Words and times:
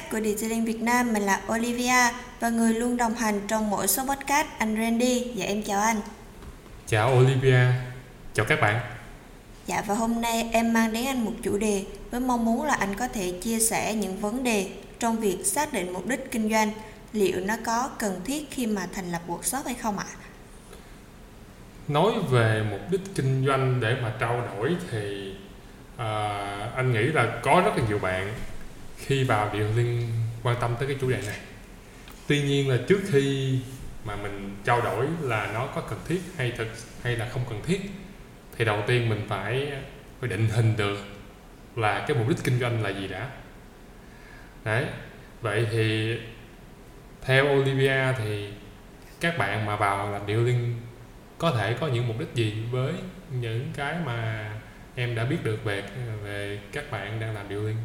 podcast 0.00 0.12
của 0.12 0.20
Detailing 0.20 0.64
Việt 0.64 0.82
Nam, 0.82 1.12
mình 1.12 1.22
là 1.22 1.40
Olivia 1.52 2.12
và 2.40 2.48
người 2.48 2.74
luôn 2.74 2.96
đồng 2.96 3.14
hành 3.14 3.40
trong 3.48 3.70
mỗi 3.70 3.86
số 3.86 4.02
podcast 4.04 4.46
anh 4.58 4.76
Randy. 4.76 5.32
Dạ 5.34 5.46
em 5.46 5.62
chào 5.62 5.80
anh. 5.80 6.00
Chào 6.86 7.14
Olivia, 7.16 7.66
chào 8.34 8.46
các 8.48 8.60
bạn. 8.60 8.80
Dạ 9.66 9.82
và 9.86 9.94
hôm 9.94 10.20
nay 10.20 10.50
em 10.52 10.72
mang 10.72 10.92
đến 10.92 11.06
anh 11.06 11.24
một 11.24 11.32
chủ 11.42 11.58
đề 11.58 11.84
với 12.10 12.20
mong 12.20 12.44
muốn 12.44 12.64
là 12.64 12.74
anh 12.74 12.94
có 12.94 13.08
thể 13.08 13.32
chia 13.42 13.60
sẻ 13.60 13.94
những 13.94 14.20
vấn 14.20 14.44
đề 14.44 14.70
trong 14.98 15.20
việc 15.20 15.46
xác 15.46 15.72
định 15.72 15.92
mục 15.92 16.06
đích 16.06 16.30
kinh 16.30 16.50
doanh. 16.50 16.70
Liệu 17.12 17.40
nó 17.40 17.54
có 17.64 17.90
cần 17.98 18.20
thiết 18.24 18.50
khi 18.50 18.66
mà 18.66 18.86
thành 18.94 19.12
lập 19.12 19.22
workshop 19.28 19.62
hay 19.64 19.74
không 19.74 19.98
ạ? 19.98 20.06
Nói 21.88 22.12
về 22.30 22.62
mục 22.70 22.80
đích 22.90 23.00
kinh 23.14 23.46
doanh 23.46 23.80
để 23.80 23.96
mà 24.02 24.12
trao 24.20 24.40
đổi 24.40 24.76
thì 24.90 25.34
à, 25.96 26.38
anh 26.76 26.92
nghĩ 26.92 27.02
là 27.02 27.40
có 27.42 27.62
rất 27.64 27.72
là 27.76 27.82
nhiều 27.88 27.98
bạn 27.98 28.34
khi 29.10 29.24
vào 29.24 29.50
điều 29.52 29.66
liên 29.76 30.08
quan 30.42 30.56
tâm 30.60 30.74
tới 30.78 30.88
cái 30.88 30.96
chủ 31.00 31.10
đề 31.10 31.22
này. 31.26 31.38
Tuy 32.26 32.42
nhiên 32.42 32.68
là 32.68 32.78
trước 32.88 33.00
khi 33.10 33.58
mà 34.04 34.16
mình 34.16 34.56
trao 34.64 34.80
đổi 34.80 35.06
là 35.20 35.50
nó 35.54 35.66
có 35.66 35.80
cần 35.80 35.98
thiết 36.08 36.20
hay 36.36 36.52
thực 36.56 36.68
hay 37.02 37.16
là 37.16 37.28
không 37.28 37.44
cần 37.48 37.62
thiết, 37.66 37.80
thì 38.56 38.64
đầu 38.64 38.82
tiên 38.86 39.08
mình 39.08 39.26
phải 39.28 39.72
phải 40.20 40.28
định 40.28 40.48
hình 40.48 40.76
được 40.76 40.98
là 41.76 42.04
cái 42.08 42.16
mục 42.16 42.28
đích 42.28 42.38
kinh 42.44 42.58
doanh 42.58 42.82
là 42.82 42.90
gì 42.90 43.08
đã. 43.08 43.30
Đấy, 44.64 44.84
vậy 45.40 45.66
thì 45.70 46.16
theo 47.22 47.44
Olivia 47.44 48.12
thì 48.18 48.48
các 49.20 49.38
bạn 49.38 49.66
mà 49.66 49.76
vào 49.76 50.12
làm 50.12 50.26
điều 50.26 50.44
liên 50.44 50.80
có 51.38 51.50
thể 51.50 51.76
có 51.80 51.86
những 51.86 52.08
mục 52.08 52.18
đích 52.18 52.34
gì 52.34 52.54
với 52.70 52.92
những 53.30 53.70
cái 53.76 53.96
mà 54.04 54.50
em 54.94 55.14
đã 55.14 55.24
biết 55.24 55.44
được 55.44 55.64
về 55.64 55.82
về 56.24 56.58
các 56.72 56.90
bạn 56.90 57.20
đang 57.20 57.34
làm 57.34 57.48
điều 57.48 57.62
liên 57.66 57.76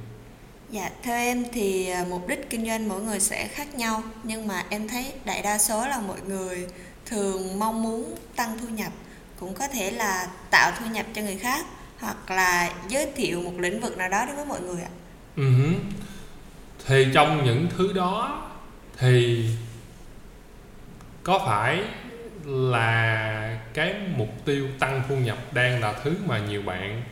Dạ, 0.69 0.89
theo 1.03 1.17
em 1.17 1.45
thì 1.53 1.89
à, 1.89 2.05
mục 2.09 2.27
đích 2.27 2.49
kinh 2.49 2.65
doanh 2.65 2.89
mỗi 2.89 3.01
người 3.01 3.19
sẽ 3.19 3.47
khác 3.47 3.75
nhau 3.75 4.03
Nhưng 4.23 4.47
mà 4.47 4.63
em 4.69 4.87
thấy 4.87 5.13
đại 5.25 5.41
đa 5.41 5.57
số 5.57 5.87
là 5.87 5.99
mọi 5.99 6.21
người 6.27 6.67
thường 7.05 7.59
mong 7.59 7.83
muốn 7.83 8.15
tăng 8.35 8.59
thu 8.59 8.67
nhập 8.67 8.91
Cũng 9.39 9.53
có 9.53 9.67
thể 9.67 9.91
là 9.91 10.27
tạo 10.51 10.71
thu 10.79 10.85
nhập 10.85 11.05
cho 11.13 11.21
người 11.21 11.37
khác 11.37 11.65
Hoặc 11.99 12.31
là 12.31 12.73
giới 12.89 13.11
thiệu 13.15 13.41
một 13.41 13.53
lĩnh 13.59 13.81
vực 13.81 13.97
nào 13.97 14.09
đó 14.09 14.25
đối 14.25 14.35
với 14.35 14.45
mọi 14.45 14.61
người 14.61 14.81
ạ 14.81 14.89
Ừ. 15.35 15.43
Thì 16.85 17.07
trong 17.13 17.45
những 17.45 17.67
thứ 17.77 17.93
đó 17.93 18.41
thì 18.97 19.45
có 21.23 21.39
phải 21.45 21.83
là 22.45 23.57
cái 23.73 23.95
mục 24.17 24.29
tiêu 24.45 24.67
tăng 24.79 25.03
thu 25.09 25.15
nhập 25.15 25.37
đang 25.53 25.81
là 25.81 25.93
thứ 26.03 26.15
mà 26.25 26.39
nhiều 26.39 26.61
bạn 26.61 27.03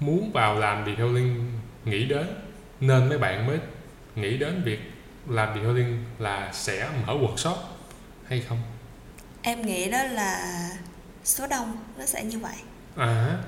muốn 0.00 0.30
vào 0.32 0.58
làm 0.58 0.86
detailing 0.86 1.52
nghĩ 1.84 2.04
đến 2.04 2.26
nên 2.86 3.08
mấy 3.08 3.18
bạn 3.18 3.46
mới 3.46 3.58
nghĩ 4.16 4.36
đến 4.36 4.62
việc 4.64 4.80
làm 5.28 5.48
detailing 5.54 6.04
là 6.18 6.50
sẽ 6.52 6.88
mở 7.06 7.14
workshop 7.14 7.56
hay 8.28 8.40
không? 8.48 8.58
Em 9.42 9.62
nghĩ 9.62 9.90
đó 9.90 10.02
là 10.02 10.40
số 11.24 11.46
đông 11.46 11.76
nó 11.98 12.06
sẽ 12.06 12.24
như 12.24 12.38
vậy. 12.38 12.56
À 12.96 13.38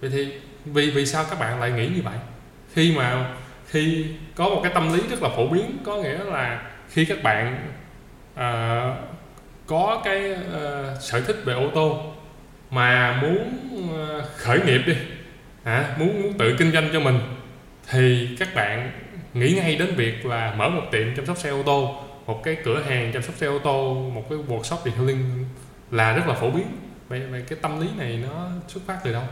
vậy 0.00 0.10
thì 0.10 0.32
vì 0.64 0.90
vì 0.90 1.06
sao 1.06 1.24
các 1.30 1.38
bạn 1.38 1.60
lại 1.60 1.70
nghĩ 1.70 1.88
như 1.88 2.02
vậy? 2.02 2.18
Khi 2.72 2.96
mà 2.96 3.34
khi 3.66 4.06
có 4.34 4.48
một 4.48 4.60
cái 4.62 4.72
tâm 4.74 4.92
lý 4.92 5.00
rất 5.10 5.22
là 5.22 5.28
phổ 5.36 5.48
biến 5.48 5.78
có 5.84 5.96
nghĩa 5.96 6.24
là 6.24 6.62
khi 6.88 7.04
các 7.04 7.22
bạn 7.22 7.68
uh, 8.34 8.96
có 9.66 10.02
cái 10.04 10.30
uh, 10.30 11.02
sở 11.02 11.20
thích 11.20 11.36
về 11.44 11.54
ô 11.54 11.70
tô 11.74 12.12
mà 12.70 13.18
muốn 13.22 13.58
uh, 13.84 14.24
khởi 14.36 14.60
nghiệp 14.66 14.80
đi 14.86 14.94
hả 15.64 15.94
muốn 15.98 16.22
muốn 16.22 16.38
tự 16.38 16.56
kinh 16.58 16.72
doanh 16.72 16.88
cho 16.92 17.00
mình 17.00 17.18
thì 17.90 18.28
các 18.38 18.54
bạn 18.54 18.92
nghĩ 19.34 19.52
ngay 19.52 19.76
đến 19.76 19.94
việc 19.96 20.26
là 20.26 20.54
mở 20.58 20.68
một 20.68 20.82
tiệm 20.92 21.16
chăm 21.16 21.26
sóc 21.26 21.38
xe 21.38 21.50
ô 21.50 21.62
tô 21.62 22.02
một 22.26 22.42
cái 22.44 22.56
cửa 22.64 22.82
hàng 22.82 23.12
chăm 23.12 23.22
sóc 23.22 23.34
xe 23.36 23.46
ô 23.46 23.58
tô 23.58 23.94
một 23.94 24.24
cái 24.30 24.38
workshop 24.38 24.76
detailing 24.84 25.44
là 25.90 26.12
rất 26.12 26.26
là 26.26 26.34
phổ 26.34 26.50
biến. 26.50 26.66
Vậy, 27.08 27.20
vậy 27.30 27.42
cái 27.48 27.58
tâm 27.62 27.80
lý 27.80 27.88
này 27.96 28.20
nó 28.22 28.48
xuất 28.68 28.80
phát 28.86 28.98
từ 29.04 29.12
đâu? 29.12 29.22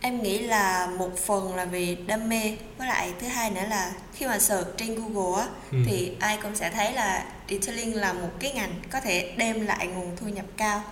Em 0.00 0.22
nghĩ 0.22 0.38
là 0.38 0.88
một 0.98 1.10
phần 1.26 1.56
là 1.56 1.64
vì 1.64 1.96
đam 2.06 2.28
mê 2.28 2.56
với 2.78 2.88
lại 2.88 3.12
thứ 3.20 3.26
hai 3.26 3.50
nữa 3.50 3.64
là 3.70 3.92
khi 4.14 4.26
mà 4.26 4.38
search 4.38 4.68
trên 4.76 4.94
google 4.94 5.42
á 5.42 5.48
ừ. 5.72 5.78
thì 5.86 6.12
ai 6.20 6.38
cũng 6.42 6.54
sẽ 6.54 6.70
thấy 6.70 6.92
là 6.92 7.24
detailing 7.48 7.96
là 7.96 8.12
một 8.12 8.30
cái 8.40 8.52
ngành 8.52 8.72
có 8.90 9.00
thể 9.00 9.34
đem 9.36 9.66
lại 9.66 9.86
nguồn 9.86 10.16
thu 10.16 10.28
nhập 10.28 10.46
cao 10.56 10.82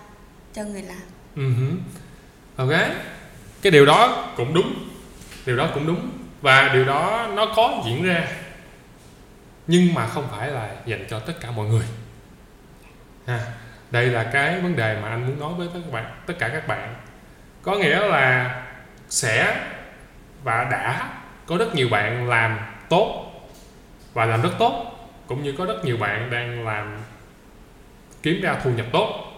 cho 0.55 0.65
người 0.65 0.83
làm. 0.83 1.03
Uh-huh. 1.37 1.77
ok. 2.57 2.81
Cái 3.63 3.71
điều 3.71 3.87
đó 3.87 4.33
cũng 4.37 4.55
đúng. 4.55 4.89
Điều 5.47 5.57
đó 5.57 5.71
cũng 5.75 5.87
đúng 5.87 6.11
và 6.43 6.71
điều 6.73 6.85
đó 6.85 7.29
nó 7.35 7.47
có 7.57 7.83
diễn 7.87 8.05
ra 8.05 8.27
nhưng 9.67 9.95
mà 9.95 10.07
không 10.07 10.29
phải 10.31 10.49
là 10.49 10.71
dành 10.87 11.07
cho 11.11 11.19
tất 11.19 11.33
cả 11.41 11.51
mọi 11.51 11.67
người. 11.67 11.85
À, 13.27 13.41
đây 13.91 14.07
là 14.07 14.25
cái 14.33 14.61
vấn 14.61 14.77
đề 14.77 14.99
mà 15.03 15.09
anh 15.09 15.27
muốn 15.27 15.41
nói 15.41 15.53
với 15.55 15.69
các 15.75 15.93
bạn 15.93 16.15
tất 16.27 16.35
cả 16.39 16.49
các 16.49 16.69
bạn. 16.69 16.95
Có 17.63 17.75
nghĩa 17.75 18.07
là 18.07 18.63
sẽ 19.09 19.67
và 20.45 20.65
đã 20.71 21.11
có 21.47 21.57
rất 21.57 21.75
nhiều 21.75 21.89
bạn 21.89 22.29
làm 22.29 22.59
tốt 22.89 23.33
và 24.13 24.25
làm 24.25 24.43
rất 24.43 24.53
tốt 24.59 24.99
cũng 25.27 25.43
như 25.43 25.55
có 25.59 25.65
rất 25.65 25.85
nhiều 25.85 25.97
bạn 25.97 26.31
đang 26.31 26.67
làm 26.67 26.99
kiếm 28.23 28.41
ra 28.43 28.57
thu 28.65 28.71
nhập 28.71 28.87
tốt. 28.93 29.33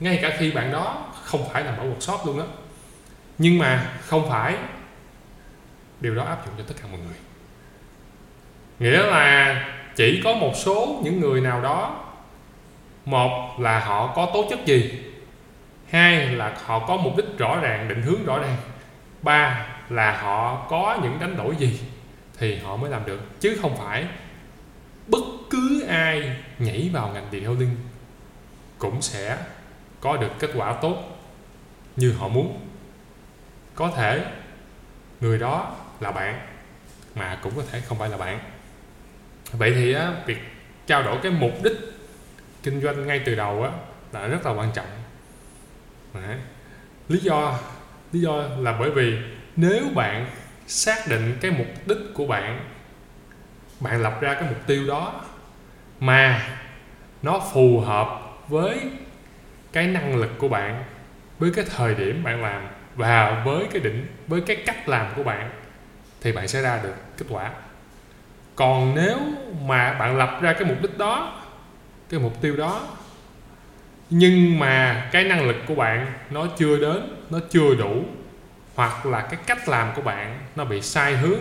Ngay 0.00 0.18
cả 0.22 0.36
khi 0.38 0.50
bạn 0.50 0.72
đó 0.72 1.06
không 1.24 1.48
phải 1.52 1.64
là 1.64 1.76
mở 1.76 1.84
workshop 1.84 2.26
luôn 2.26 2.40
á 2.40 2.46
nhưng 3.38 3.58
mà 3.58 3.92
không 4.06 4.28
phải 4.30 4.56
điều 6.00 6.14
đó 6.14 6.24
áp 6.24 6.46
dụng 6.46 6.54
cho 6.58 6.64
tất 6.68 6.74
cả 6.82 6.88
mọi 6.90 7.00
người. 7.00 7.16
Nghĩa 8.78 9.06
là 9.06 9.64
chỉ 9.96 10.20
có 10.24 10.34
một 10.34 10.52
số 10.56 11.00
những 11.04 11.20
người 11.20 11.40
nào 11.40 11.62
đó, 11.62 12.04
một 13.04 13.60
là 13.60 13.80
họ 13.80 14.12
có 14.16 14.30
tố 14.34 14.46
chất 14.50 14.66
gì, 14.66 15.04
hai 15.90 16.26
là 16.26 16.56
họ 16.64 16.86
có 16.86 16.96
mục 16.96 17.16
đích 17.16 17.38
rõ 17.38 17.60
ràng, 17.60 17.88
định 17.88 18.02
hướng 18.02 18.24
rõ 18.24 18.38
ràng, 18.38 18.56
ba 19.22 19.66
là 19.88 20.20
họ 20.20 20.66
có 20.70 20.98
những 21.02 21.18
đánh 21.20 21.36
đổi 21.36 21.56
gì 21.56 21.80
thì 22.38 22.56
họ 22.56 22.76
mới 22.76 22.90
làm 22.90 23.06
được. 23.06 23.20
Chứ 23.40 23.58
không 23.62 23.76
phải 23.76 24.06
bất 25.06 25.24
cứ 25.50 25.84
ai 25.88 26.36
nhảy 26.58 26.90
vào 26.92 27.08
ngành 27.08 27.26
detailing 27.32 27.76
cũng 28.78 29.02
sẽ 29.02 29.38
có 30.00 30.16
được 30.16 30.30
kết 30.38 30.50
quả 30.54 30.72
tốt 30.72 30.96
như 31.96 32.12
họ 32.12 32.28
muốn. 32.28 32.60
Có 33.74 33.90
thể 33.96 34.24
người 35.20 35.38
đó 35.38 35.74
là 36.00 36.10
bạn 36.10 36.40
mà 37.14 37.38
cũng 37.42 37.52
có 37.56 37.62
thể 37.70 37.80
không 37.80 37.98
phải 37.98 38.08
là 38.08 38.16
bạn 38.16 38.40
vậy 39.52 39.72
thì 39.74 39.92
á, 39.92 40.12
việc 40.26 40.38
trao 40.86 41.02
đổi 41.02 41.18
cái 41.22 41.32
mục 41.32 41.52
đích 41.62 41.76
kinh 42.62 42.80
doanh 42.80 43.06
ngay 43.06 43.22
từ 43.24 43.34
đầu 43.34 43.62
á 43.62 43.70
là 44.12 44.26
rất 44.26 44.46
là 44.46 44.52
quan 44.52 44.72
trọng 44.74 44.86
Đấy. 46.14 46.36
lý 47.08 47.18
do 47.18 47.58
lý 48.12 48.20
do 48.20 48.42
là 48.58 48.76
bởi 48.80 48.90
vì 48.90 49.18
nếu 49.56 49.84
bạn 49.94 50.26
xác 50.66 51.08
định 51.08 51.38
cái 51.40 51.50
mục 51.50 51.66
đích 51.86 51.98
của 52.14 52.26
bạn 52.26 52.70
bạn 53.80 54.02
lập 54.02 54.18
ra 54.20 54.34
cái 54.34 54.42
mục 54.42 54.66
tiêu 54.66 54.86
đó 54.86 55.24
mà 56.00 56.48
nó 57.22 57.40
phù 57.52 57.80
hợp 57.80 58.38
với 58.48 58.90
cái 59.72 59.86
năng 59.86 60.16
lực 60.16 60.30
của 60.38 60.48
bạn 60.48 60.84
với 61.38 61.50
cái 61.56 61.64
thời 61.76 61.94
điểm 61.94 62.24
bạn 62.24 62.42
làm 62.42 62.62
và 62.94 63.42
với 63.44 63.66
cái 63.70 63.80
định 63.80 64.06
với 64.26 64.40
cái 64.40 64.56
cách 64.66 64.88
làm 64.88 65.12
của 65.16 65.22
bạn 65.22 65.50
thì 66.20 66.32
bạn 66.32 66.48
sẽ 66.48 66.62
ra 66.62 66.80
được 66.82 66.94
kết 67.16 67.26
quả 67.28 67.50
còn 68.58 68.94
nếu 68.94 69.18
mà 69.64 69.92
bạn 69.92 70.16
lập 70.16 70.38
ra 70.40 70.52
cái 70.52 70.64
mục 70.64 70.82
đích 70.82 70.98
đó, 70.98 71.42
cái 72.08 72.20
mục 72.20 72.40
tiêu 72.40 72.56
đó, 72.56 72.86
nhưng 74.10 74.58
mà 74.58 75.08
cái 75.12 75.24
năng 75.24 75.46
lực 75.46 75.56
của 75.66 75.74
bạn 75.74 76.12
nó 76.30 76.46
chưa 76.58 76.76
đến, 76.76 77.16
nó 77.30 77.38
chưa 77.50 77.74
đủ, 77.74 78.04
hoặc 78.74 79.06
là 79.06 79.20
cái 79.20 79.40
cách 79.46 79.68
làm 79.68 79.92
của 79.96 80.02
bạn 80.02 80.38
nó 80.56 80.64
bị 80.64 80.82
sai 80.82 81.16
hướng, 81.16 81.40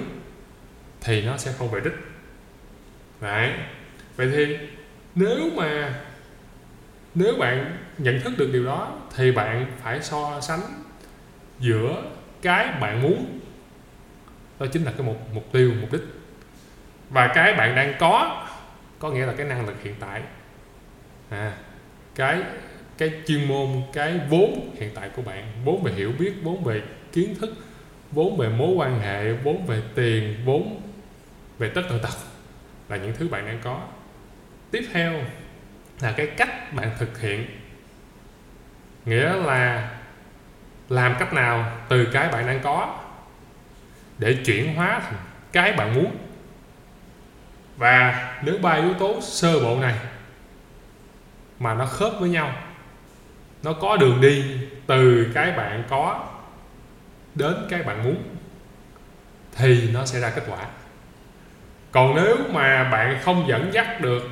thì 1.02 1.22
nó 1.22 1.38
sẽ 1.38 1.52
không 1.58 1.72
về 1.72 1.82
đích 1.84 1.94
Đấy. 3.22 3.52
vậy 4.16 4.32
thì 4.32 4.58
nếu 5.16 5.50
mà, 5.56 5.94
nếu 7.16 7.36
bạn 7.36 7.78
nhận 7.98 8.22
thức 8.22 8.34
được 8.38 8.50
điều 8.54 8.66
đó, 8.66 8.94
thì 9.16 9.32
bạn 9.32 9.66
phải 9.84 10.02
so 10.02 10.42
sánh 10.42 10.62
giữa 11.60 12.04
cái 12.42 12.68
bạn 12.82 13.02
muốn 13.02 13.37
đó 14.60 14.66
chính 14.72 14.84
là 14.84 14.92
cái 14.92 15.08
mục 15.08 15.18
mục 15.34 15.52
tiêu, 15.52 15.74
mục 15.82 15.92
đích. 15.92 16.02
Và 17.10 17.32
cái 17.36 17.54
bạn 17.54 17.76
đang 17.76 17.94
có 18.00 18.48
có 19.00 19.10
nghĩa 19.10 19.26
là 19.26 19.34
cái 19.34 19.46
năng 19.46 19.68
lực 19.68 19.76
hiện 19.84 19.96
tại. 20.00 20.22
À 21.30 21.54
cái 22.16 22.42
cái 22.98 23.12
chuyên 23.28 23.48
môn, 23.48 23.82
cái 23.94 24.20
vốn 24.30 24.76
hiện 24.80 24.92
tại 24.96 25.10
của 25.16 25.22
bạn, 25.22 25.52
vốn 25.66 25.84
về 25.84 25.92
hiểu 25.92 26.12
biết, 26.20 26.34
vốn 26.44 26.64
về 26.64 26.82
kiến 27.12 27.36
thức, 27.42 27.56
vốn 28.12 28.38
về 28.38 28.50
mối 28.50 28.70
quan 28.76 29.00
hệ, 29.00 29.34
vốn 29.34 29.66
về 29.66 29.82
tiền, 29.96 30.36
vốn 30.46 30.82
về 31.58 31.70
tất 31.70 31.82
tần 31.90 32.00
tật 32.04 32.14
là 32.90 32.98
những 32.98 33.14
thứ 33.18 33.28
bạn 33.28 33.46
đang 33.46 33.60
có. 33.64 33.82
Tiếp 34.72 34.88
theo 34.94 35.14
là 36.02 36.12
cái 36.12 36.28
cách 36.28 36.74
bạn 36.74 36.92
thực 37.00 37.22
hiện. 37.22 37.46
Nghĩa 39.06 39.34
là 39.34 39.92
làm 40.90 41.16
cách 41.20 41.34
nào 41.34 41.78
từ 41.90 42.06
cái 42.14 42.30
bạn 42.30 42.48
đang 42.48 42.60
có 42.60 43.00
để 44.18 44.38
chuyển 44.46 44.76
hóa 44.76 45.00
thành 45.00 45.20
cái 45.52 45.74
bạn 45.74 45.96
muốn. 45.96 46.18
Và 47.78 48.34
nếu 48.44 48.58
ba 48.58 48.74
yếu 48.74 48.94
tố 48.94 49.22
sơ 49.22 49.60
bộ 49.60 49.80
này 49.80 49.96
mà 51.60 51.74
nó 51.74 51.86
khớp 51.86 52.14
với 52.20 52.30
nhau, 52.30 52.54
nó 53.64 53.74
có 53.74 53.98
đường 53.98 54.22
đi 54.22 54.58
từ 54.88 55.28
cái 55.34 55.52
bạn 55.52 55.84
có 55.90 56.28
đến 57.36 57.56
cái 57.70 57.84
bạn 57.84 58.04
muốn, 58.04 58.24
thì 59.56 59.90
nó 59.94 60.06
sẽ 60.06 60.20
ra 60.20 60.30
kết 60.30 60.44
quả. 60.48 60.66
Còn 61.92 62.16
nếu 62.16 62.38
mà 62.52 62.84
bạn 62.84 63.20
không 63.24 63.48
dẫn 63.48 63.74
dắt 63.74 64.02
được 64.02 64.24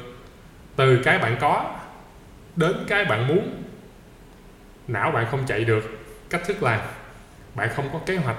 từ 0.75 1.01
cái 1.03 1.19
bạn 1.19 1.37
có 1.39 1.75
đến 2.55 2.85
cái 2.87 3.05
bạn 3.05 3.27
muốn, 3.27 3.63
não 4.87 5.11
bạn 5.11 5.25
không 5.31 5.45
chạy 5.47 5.63
được. 5.65 5.83
Cách 6.29 6.41
thức 6.45 6.63
làm 6.63 6.79
bạn 7.55 7.69
không 7.75 7.89
có 7.93 7.99
kế 8.05 8.17
hoạch 8.17 8.37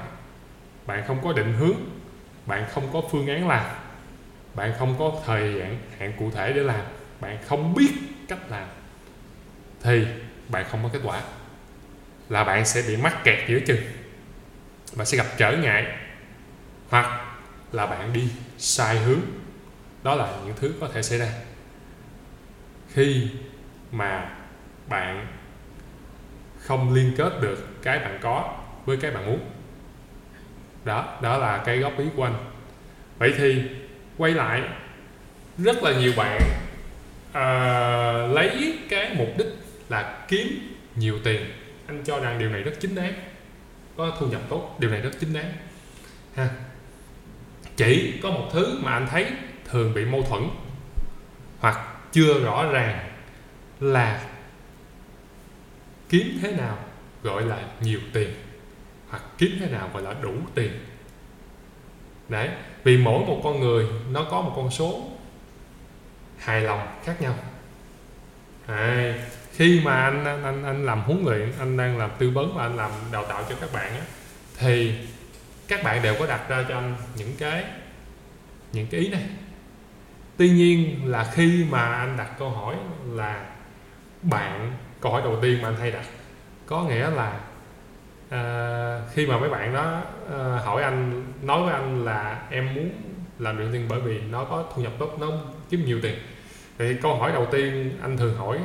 bạn 0.86 1.04
không 1.06 1.20
có 1.24 1.32
định 1.32 1.52
hướng 1.52 1.76
bạn 2.46 2.66
không 2.70 2.92
có 2.92 3.02
phương 3.10 3.26
án 3.26 3.48
làm 3.48 3.66
bạn 4.54 4.74
không 4.78 4.96
có 4.98 5.12
thời 5.26 5.60
hạn, 5.60 5.78
hạn 5.98 6.12
cụ 6.18 6.30
thể 6.30 6.52
để 6.52 6.62
làm 6.62 6.84
bạn 7.20 7.38
không 7.46 7.74
biết 7.74 7.90
cách 8.28 8.50
làm 8.50 8.68
thì 9.82 10.06
bạn 10.48 10.66
không 10.70 10.82
có 10.82 10.88
kết 10.92 11.00
quả 11.04 11.22
là 12.28 12.44
bạn 12.44 12.66
sẽ 12.66 12.82
bị 12.88 12.96
mắc 12.96 13.24
kẹt 13.24 13.48
giữa 13.48 13.58
chừng 13.66 13.80
bạn 14.96 15.06
sẽ 15.06 15.16
gặp 15.16 15.26
trở 15.36 15.56
ngại 15.56 15.86
hoặc 16.88 17.26
là 17.72 17.86
bạn 17.86 18.12
đi 18.12 18.28
sai 18.58 18.98
hướng. 18.98 19.20
Đó 20.02 20.14
là 20.14 20.36
những 20.46 20.56
thứ 20.56 20.74
có 20.80 20.88
thể 20.94 21.02
xảy 21.02 21.18
ra. 21.18 21.28
Khi 22.88 23.28
mà 23.92 24.30
bạn 24.88 25.26
không 26.58 26.94
liên 26.94 27.14
kết 27.16 27.40
được 27.40 27.82
cái 27.82 27.98
bạn 27.98 28.18
có 28.22 28.54
với 28.84 28.96
cái 28.96 29.10
bạn 29.10 29.26
muốn 29.26 29.40
đó 30.86 31.18
đó 31.22 31.38
là 31.38 31.62
cái 31.66 31.78
góp 31.78 31.98
ý 31.98 32.04
của 32.16 32.24
anh. 32.24 32.34
Vậy 33.18 33.34
thì 33.38 33.62
quay 34.16 34.32
lại 34.32 34.62
rất 35.58 35.82
là 35.82 35.92
nhiều 35.92 36.12
bạn 36.16 36.40
uh, 37.28 38.34
lấy 38.36 38.78
cái 38.88 39.14
mục 39.14 39.28
đích 39.38 39.46
là 39.88 40.24
kiếm 40.28 40.76
nhiều 40.96 41.18
tiền. 41.24 41.40
Anh 41.86 42.02
cho 42.04 42.20
rằng 42.20 42.38
điều 42.38 42.50
này 42.50 42.62
rất 42.62 42.72
chính 42.80 42.94
đáng 42.94 43.12
có 43.96 44.16
thu 44.18 44.26
nhập 44.26 44.40
tốt 44.48 44.76
điều 44.78 44.90
này 44.90 45.00
rất 45.00 45.10
chính 45.20 45.32
đáng. 45.32 45.52
Ha. 46.34 46.48
Chỉ 47.76 48.20
có 48.22 48.30
một 48.30 48.48
thứ 48.52 48.78
mà 48.82 48.92
anh 48.92 49.06
thấy 49.10 49.26
thường 49.70 49.94
bị 49.94 50.04
mâu 50.04 50.22
thuẫn 50.22 50.42
hoặc 51.58 51.78
chưa 52.12 52.40
rõ 52.40 52.72
ràng 52.72 53.10
là 53.80 54.24
kiếm 56.08 56.38
thế 56.42 56.52
nào 56.52 56.78
gọi 57.22 57.42
là 57.42 57.58
nhiều 57.80 58.00
tiền 58.12 58.30
hoặc 59.16 59.30
kiếm 59.38 59.56
thế 59.60 59.70
nào 59.70 59.90
gọi 59.92 60.02
là 60.02 60.14
đủ 60.22 60.34
tiền. 60.54 60.72
Đấy 62.28 62.48
vì 62.84 62.96
mỗi 62.96 63.26
một 63.26 63.40
con 63.44 63.60
người 63.60 63.86
nó 64.10 64.26
có 64.30 64.40
một 64.40 64.52
con 64.56 64.70
số 64.70 65.10
hài 66.38 66.60
lòng 66.60 66.88
khác 67.04 67.22
nhau. 67.22 67.34
À, 68.66 69.14
khi 69.52 69.80
mà 69.84 70.02
anh, 70.02 70.24
anh 70.24 70.42
anh 70.42 70.64
anh 70.64 70.86
làm 70.86 71.00
huấn 71.00 71.24
luyện 71.24 71.52
anh 71.58 71.76
đang 71.76 71.98
làm 71.98 72.10
tư 72.18 72.30
vấn 72.30 72.56
và 72.56 72.62
anh 72.62 72.76
làm 72.76 72.90
đào 73.12 73.24
tạo 73.24 73.44
cho 73.48 73.54
các 73.60 73.72
bạn 73.72 73.94
á, 73.94 74.02
thì 74.58 74.94
các 75.68 75.82
bạn 75.82 76.02
đều 76.02 76.14
có 76.18 76.26
đặt 76.26 76.48
ra 76.48 76.64
cho 76.68 76.74
anh 76.74 76.96
những 77.16 77.32
cái 77.38 77.64
những 78.72 78.86
cái 78.86 79.00
ý 79.00 79.08
này. 79.08 79.22
Tuy 80.36 80.50
nhiên 80.50 81.00
là 81.10 81.30
khi 81.34 81.66
mà 81.70 81.92
anh 81.92 82.16
đặt 82.16 82.38
câu 82.38 82.50
hỏi 82.50 82.76
là 83.10 83.46
bạn 84.22 84.72
câu 85.00 85.12
hỏi 85.12 85.22
đầu 85.24 85.38
tiên 85.42 85.62
mà 85.62 85.68
anh 85.68 85.76
hay 85.76 85.90
đặt 85.90 86.04
có 86.66 86.82
nghĩa 86.82 87.10
là 87.10 87.40
à, 88.30 89.00
khi 89.14 89.26
mà 89.26 89.38
mấy 89.38 89.50
bạn 89.50 89.74
đó 89.74 90.02
à, 90.30 90.38
hỏi 90.64 90.82
anh 90.82 91.24
nói 91.42 91.62
với 91.62 91.72
anh 91.72 92.04
là 92.04 92.46
em 92.50 92.74
muốn 92.74 92.90
làm 93.38 93.58
luyện 93.58 93.72
tiền 93.72 93.86
bởi 93.88 94.00
vì 94.00 94.20
nó 94.20 94.44
có 94.44 94.64
thu 94.74 94.82
nhập 94.82 94.92
tốt 94.98 95.16
nó 95.20 95.28
kiếm 95.70 95.84
nhiều 95.84 96.00
tiền. 96.02 96.14
Thì 96.78 96.94
câu 97.02 97.16
hỏi 97.16 97.32
đầu 97.32 97.46
tiên 97.52 97.98
anh 98.02 98.16
thường 98.16 98.36
hỏi 98.36 98.58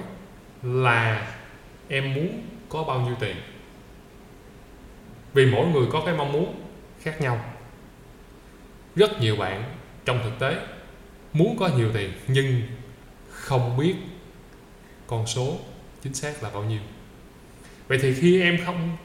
là 0.64 1.28
em 1.88 2.14
muốn 2.14 2.44
có 2.70 2.84
bao 2.84 3.00
nhiêu 3.02 3.16
tiền? 3.20 3.36
Vì 5.34 5.46
mỗi 5.46 5.68
người 5.68 5.88
có 5.92 6.02
cái 6.06 6.16
mong 6.16 6.32
muốn 6.32 6.56
khác 7.02 7.22
nhau. 7.22 7.46
Rất 8.96 9.22
nhiều 9.22 9.36
bạn 9.36 9.64
trong 10.06 10.20
thực 10.24 10.40
tế 10.40 10.56
muốn 11.34 11.58
có 11.60 11.70
nhiều 11.78 11.90
tiền 11.94 12.12
nhưng 12.28 12.62
không 13.30 13.78
biết 13.78 13.96
con 15.08 15.28
số 15.28 15.58
chính 16.02 16.14
xác 16.14 16.44
là 16.44 16.50
bao 16.50 16.64
nhiêu. 16.64 16.80
Vậy 17.88 18.00
thì 18.02 18.14
khi 18.14 18.42
em 18.42 18.58
không 18.66 18.98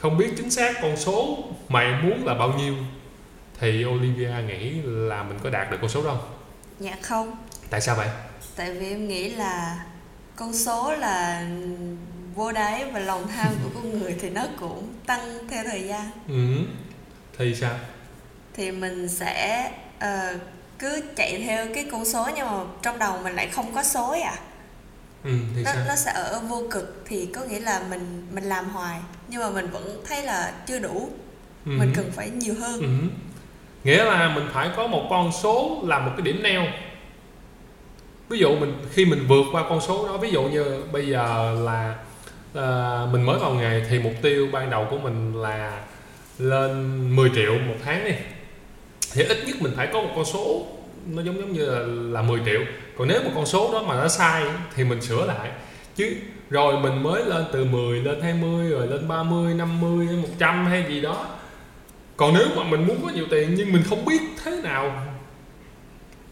không 0.00 0.16
biết 0.16 0.30
chính 0.36 0.50
xác 0.50 0.74
con 0.82 0.96
số 0.96 1.38
mà 1.68 1.80
em 1.80 2.02
muốn 2.02 2.26
là 2.26 2.34
bao 2.34 2.52
nhiêu 2.58 2.74
thì 3.60 3.84
Olivia 3.84 4.32
nghĩ 4.46 4.72
là 4.84 5.22
mình 5.22 5.38
có 5.42 5.50
đạt 5.50 5.70
được 5.70 5.76
con 5.80 5.90
số 5.90 6.04
đó 6.04 6.10
không? 6.10 6.28
Dạ 6.80 6.96
không. 7.02 7.36
Tại 7.70 7.80
sao 7.80 7.96
vậy? 7.96 8.08
Tại 8.56 8.72
vì 8.72 8.90
em 8.90 9.08
nghĩ 9.08 9.30
là 9.30 9.84
con 10.36 10.54
số 10.54 10.92
là 10.92 11.48
vô 12.34 12.52
đáy 12.52 12.84
và 12.92 12.98
lòng 12.98 13.28
tham 13.28 13.48
của 13.64 13.70
con 13.74 13.98
người 13.98 14.16
thì 14.20 14.30
nó 14.30 14.46
cũng 14.60 14.94
tăng 15.06 15.48
theo 15.48 15.64
thời 15.64 15.88
gian. 15.88 16.10
Ừ. 16.28 16.56
Thì 17.38 17.54
sao? 17.54 17.74
Thì 18.54 18.70
mình 18.70 19.08
sẽ 19.08 19.70
uh, 19.96 20.40
cứ 20.78 21.02
chạy 21.16 21.42
theo 21.46 21.66
cái 21.74 21.88
con 21.92 22.04
số 22.04 22.28
nhưng 22.36 22.46
mà 22.46 22.58
trong 22.82 22.98
đầu 22.98 23.18
mình 23.22 23.34
lại 23.34 23.48
không 23.48 23.74
có 23.74 23.82
số 23.82 24.16
à 24.24 24.38
ừ, 25.24 25.30
thì 25.54 25.62
nó 25.62 25.72
sao? 25.72 25.84
nó 25.88 25.96
sẽ 25.96 26.12
ở 26.12 26.40
vô 26.48 26.62
cực 26.70 27.02
thì 27.06 27.26
có 27.26 27.40
nghĩa 27.44 27.60
là 27.60 27.82
mình 27.90 28.26
mình 28.32 28.44
làm 28.44 28.68
hoài 28.68 29.00
nhưng 29.28 29.40
mà 29.40 29.50
mình 29.50 29.70
vẫn 29.70 30.02
thấy 30.08 30.22
là 30.22 30.52
chưa 30.66 30.78
đủ 30.78 31.10
ừ. 31.66 31.70
mình 31.78 31.92
cần 31.96 32.10
phải 32.12 32.30
nhiều 32.30 32.54
hơn 32.60 32.80
ừ. 32.80 32.88
nghĩa 33.84 34.04
là 34.04 34.34
mình 34.34 34.48
phải 34.52 34.70
có 34.76 34.86
một 34.86 35.06
con 35.10 35.32
số 35.42 35.80
là 35.86 35.98
một 35.98 36.12
cái 36.16 36.22
điểm 36.22 36.42
neo 36.42 36.62
ví 38.28 38.38
dụ 38.38 38.56
mình 38.56 38.74
khi 38.92 39.04
mình 39.04 39.26
vượt 39.28 39.44
qua 39.52 39.64
con 39.68 39.80
số 39.80 40.06
đó 40.06 40.16
ví 40.16 40.30
dụ 40.30 40.42
như 40.42 40.84
bây 40.92 41.06
giờ 41.06 41.56
là 41.64 41.94
uh, 42.58 43.12
mình 43.12 43.22
mới 43.22 43.38
vào 43.38 43.54
nghề 43.54 43.84
thì 43.90 43.98
mục 43.98 44.12
tiêu 44.22 44.48
ban 44.52 44.70
đầu 44.70 44.86
của 44.90 44.98
mình 44.98 45.42
là 45.42 45.80
lên 46.38 47.16
10 47.16 47.30
triệu 47.34 47.58
một 47.58 47.74
tháng 47.84 48.04
đi 48.04 48.12
thì 49.12 49.22
ít 49.22 49.38
nhất 49.46 49.56
mình 49.60 49.72
phải 49.76 49.88
có 49.92 50.00
một 50.00 50.10
con 50.16 50.24
số 50.24 50.66
nó 51.06 51.22
giống 51.22 51.38
giống 51.38 51.52
như 51.52 51.70
là, 51.70 51.78
là 51.86 52.22
10 52.22 52.40
triệu. 52.44 52.60
Còn 52.96 53.08
nếu 53.08 53.22
một 53.22 53.30
con 53.34 53.46
số 53.46 53.72
đó 53.72 53.82
mà 53.82 53.94
nó 53.94 54.08
sai 54.08 54.44
thì 54.74 54.84
mình 54.84 55.02
sửa 55.02 55.26
lại. 55.26 55.50
Chứ 55.96 56.14
rồi 56.50 56.80
mình 56.80 57.02
mới 57.02 57.24
lên 57.24 57.44
từ 57.52 57.64
10 57.64 57.98
lên 57.98 58.20
20 58.20 58.70
rồi 58.70 58.86
lên 58.86 59.08
30 59.08 59.54
50 59.54 60.06
100 60.06 60.66
hay 60.66 60.84
gì 60.88 61.00
đó. 61.00 61.26
Còn 62.16 62.34
nếu 62.34 62.46
mà 62.56 62.64
mình 62.64 62.86
muốn 62.86 63.00
có 63.02 63.10
nhiều 63.14 63.26
tiền 63.30 63.54
nhưng 63.54 63.72
mình 63.72 63.82
không 63.88 64.04
biết 64.04 64.20
thế 64.44 64.60
nào 64.62 65.06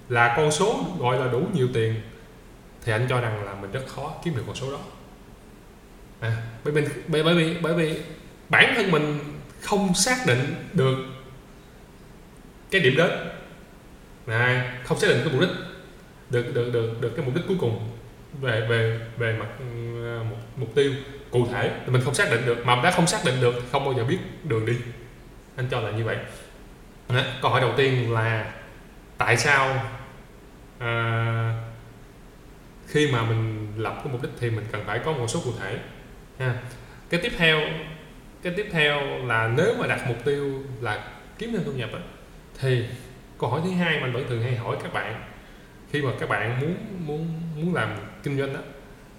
là 0.09 0.35
con 0.37 0.51
số 0.51 0.85
gọi 0.99 1.19
là 1.19 1.27
đủ 1.33 1.43
nhiều 1.55 1.69
tiền 1.75 1.95
thì 2.85 2.93
anh 2.93 3.07
cho 3.09 3.21
rằng 3.21 3.45
là 3.45 3.55
mình 3.55 3.73
rất 3.73 3.87
khó 3.87 4.15
kiếm 4.25 4.37
được 4.37 4.43
con 4.47 4.57
số 4.57 4.73
đó. 4.73 4.79
À, 6.21 6.37
bởi 6.65 6.75
vì 6.75 6.83
bởi, 7.09 7.23
bởi 7.23 7.35
vì 7.35 7.57
bởi 7.61 7.75
vì 7.75 7.99
bản 8.49 8.73
thân 8.77 8.91
mình 8.91 9.19
không 9.61 9.95
xác 9.95 10.27
định 10.27 10.55
được 10.73 10.97
cái 12.71 12.81
điểm 12.81 12.95
đến 12.97 13.11
này 14.29 14.71
không 14.85 14.99
xác 14.99 15.07
định 15.09 15.21
cái 15.25 15.33
mục 15.33 15.41
đích. 15.41 15.51
Được 16.31 16.55
được 16.55 16.73
được 16.73 17.01
được 17.01 17.13
cái 17.17 17.25
mục 17.25 17.35
đích 17.35 17.45
cuối 17.49 17.57
cùng 17.61 17.91
về 18.41 18.67
về 18.69 19.01
về 19.19 19.37
mặt 19.39 19.49
ừ, 19.59 19.65
à, 20.07 20.23
mục, 20.31 20.39
mục 20.57 20.75
tiêu 20.75 20.93
cụ 21.31 21.47
thể 21.53 21.71
thì 21.87 21.93
mình 21.93 22.03
không 22.03 22.15
xác 22.15 22.31
định 22.31 22.47
được. 22.47 22.67
Mà 22.67 22.81
đã 22.83 22.91
không 22.91 23.07
xác 23.07 23.19
định 23.25 23.41
được 23.41 23.55
không 23.73 23.85
bao 23.85 23.95
giờ 23.95 24.05
biết 24.05 24.19
đường 24.45 24.67
đi. 24.67 24.77
Anh 25.57 25.67
cho 25.71 25.81
là 25.81 25.91
như 25.91 26.05
vậy. 26.05 26.17
Đó. 27.09 27.23
câu 27.43 27.51
hỏi 27.51 27.61
đầu 27.61 27.73
tiên 27.77 28.13
là 28.13 28.53
tại 29.19 29.37
sao 29.37 29.85
à, 30.79 31.55
khi 32.87 33.13
mà 33.13 33.23
mình 33.23 33.73
lập 33.77 34.01
cái 34.05 34.13
mục 34.13 34.23
đích 34.23 34.33
thì 34.41 34.51
mình 34.51 34.65
cần 34.73 34.83
phải 34.87 34.99
có 34.99 35.13
một 35.13 35.27
số 35.29 35.41
cụ 35.45 35.53
thể 35.61 35.79
ha. 36.39 36.55
Cái 37.11 37.21
tiếp 37.21 37.33
theo 37.37 37.61
cái 38.43 38.53
tiếp 38.57 38.67
theo 38.73 39.01
là 39.27 39.51
nếu 39.57 39.75
mà 39.79 39.87
đặt 39.87 40.01
mục 40.09 40.25
tiêu 40.25 40.63
là 40.81 41.05
kiếm 41.39 41.53
thêm 41.53 41.63
thu 41.65 41.73
nhập 41.73 41.93
ấy, 41.93 42.03
thì 42.61 42.85
câu 43.39 43.51
hỏi 43.51 43.61
thứ 43.65 43.71
hai 43.71 43.97
mà 43.97 44.07
anh 44.07 44.13
vẫn 44.13 44.25
thường 44.29 44.43
hay 44.43 44.57
hỏi 44.57 44.77
các 44.83 44.93
bạn 44.93 45.25
khi 45.93 46.03
mà 46.03 46.11
các 46.21 46.29
bạn 46.29 46.61
muốn 46.61 46.77
muốn 47.07 47.41
muốn 47.57 47.75
làm 47.75 47.97
kinh 48.23 48.39
doanh 48.39 48.55
đó 48.55 48.61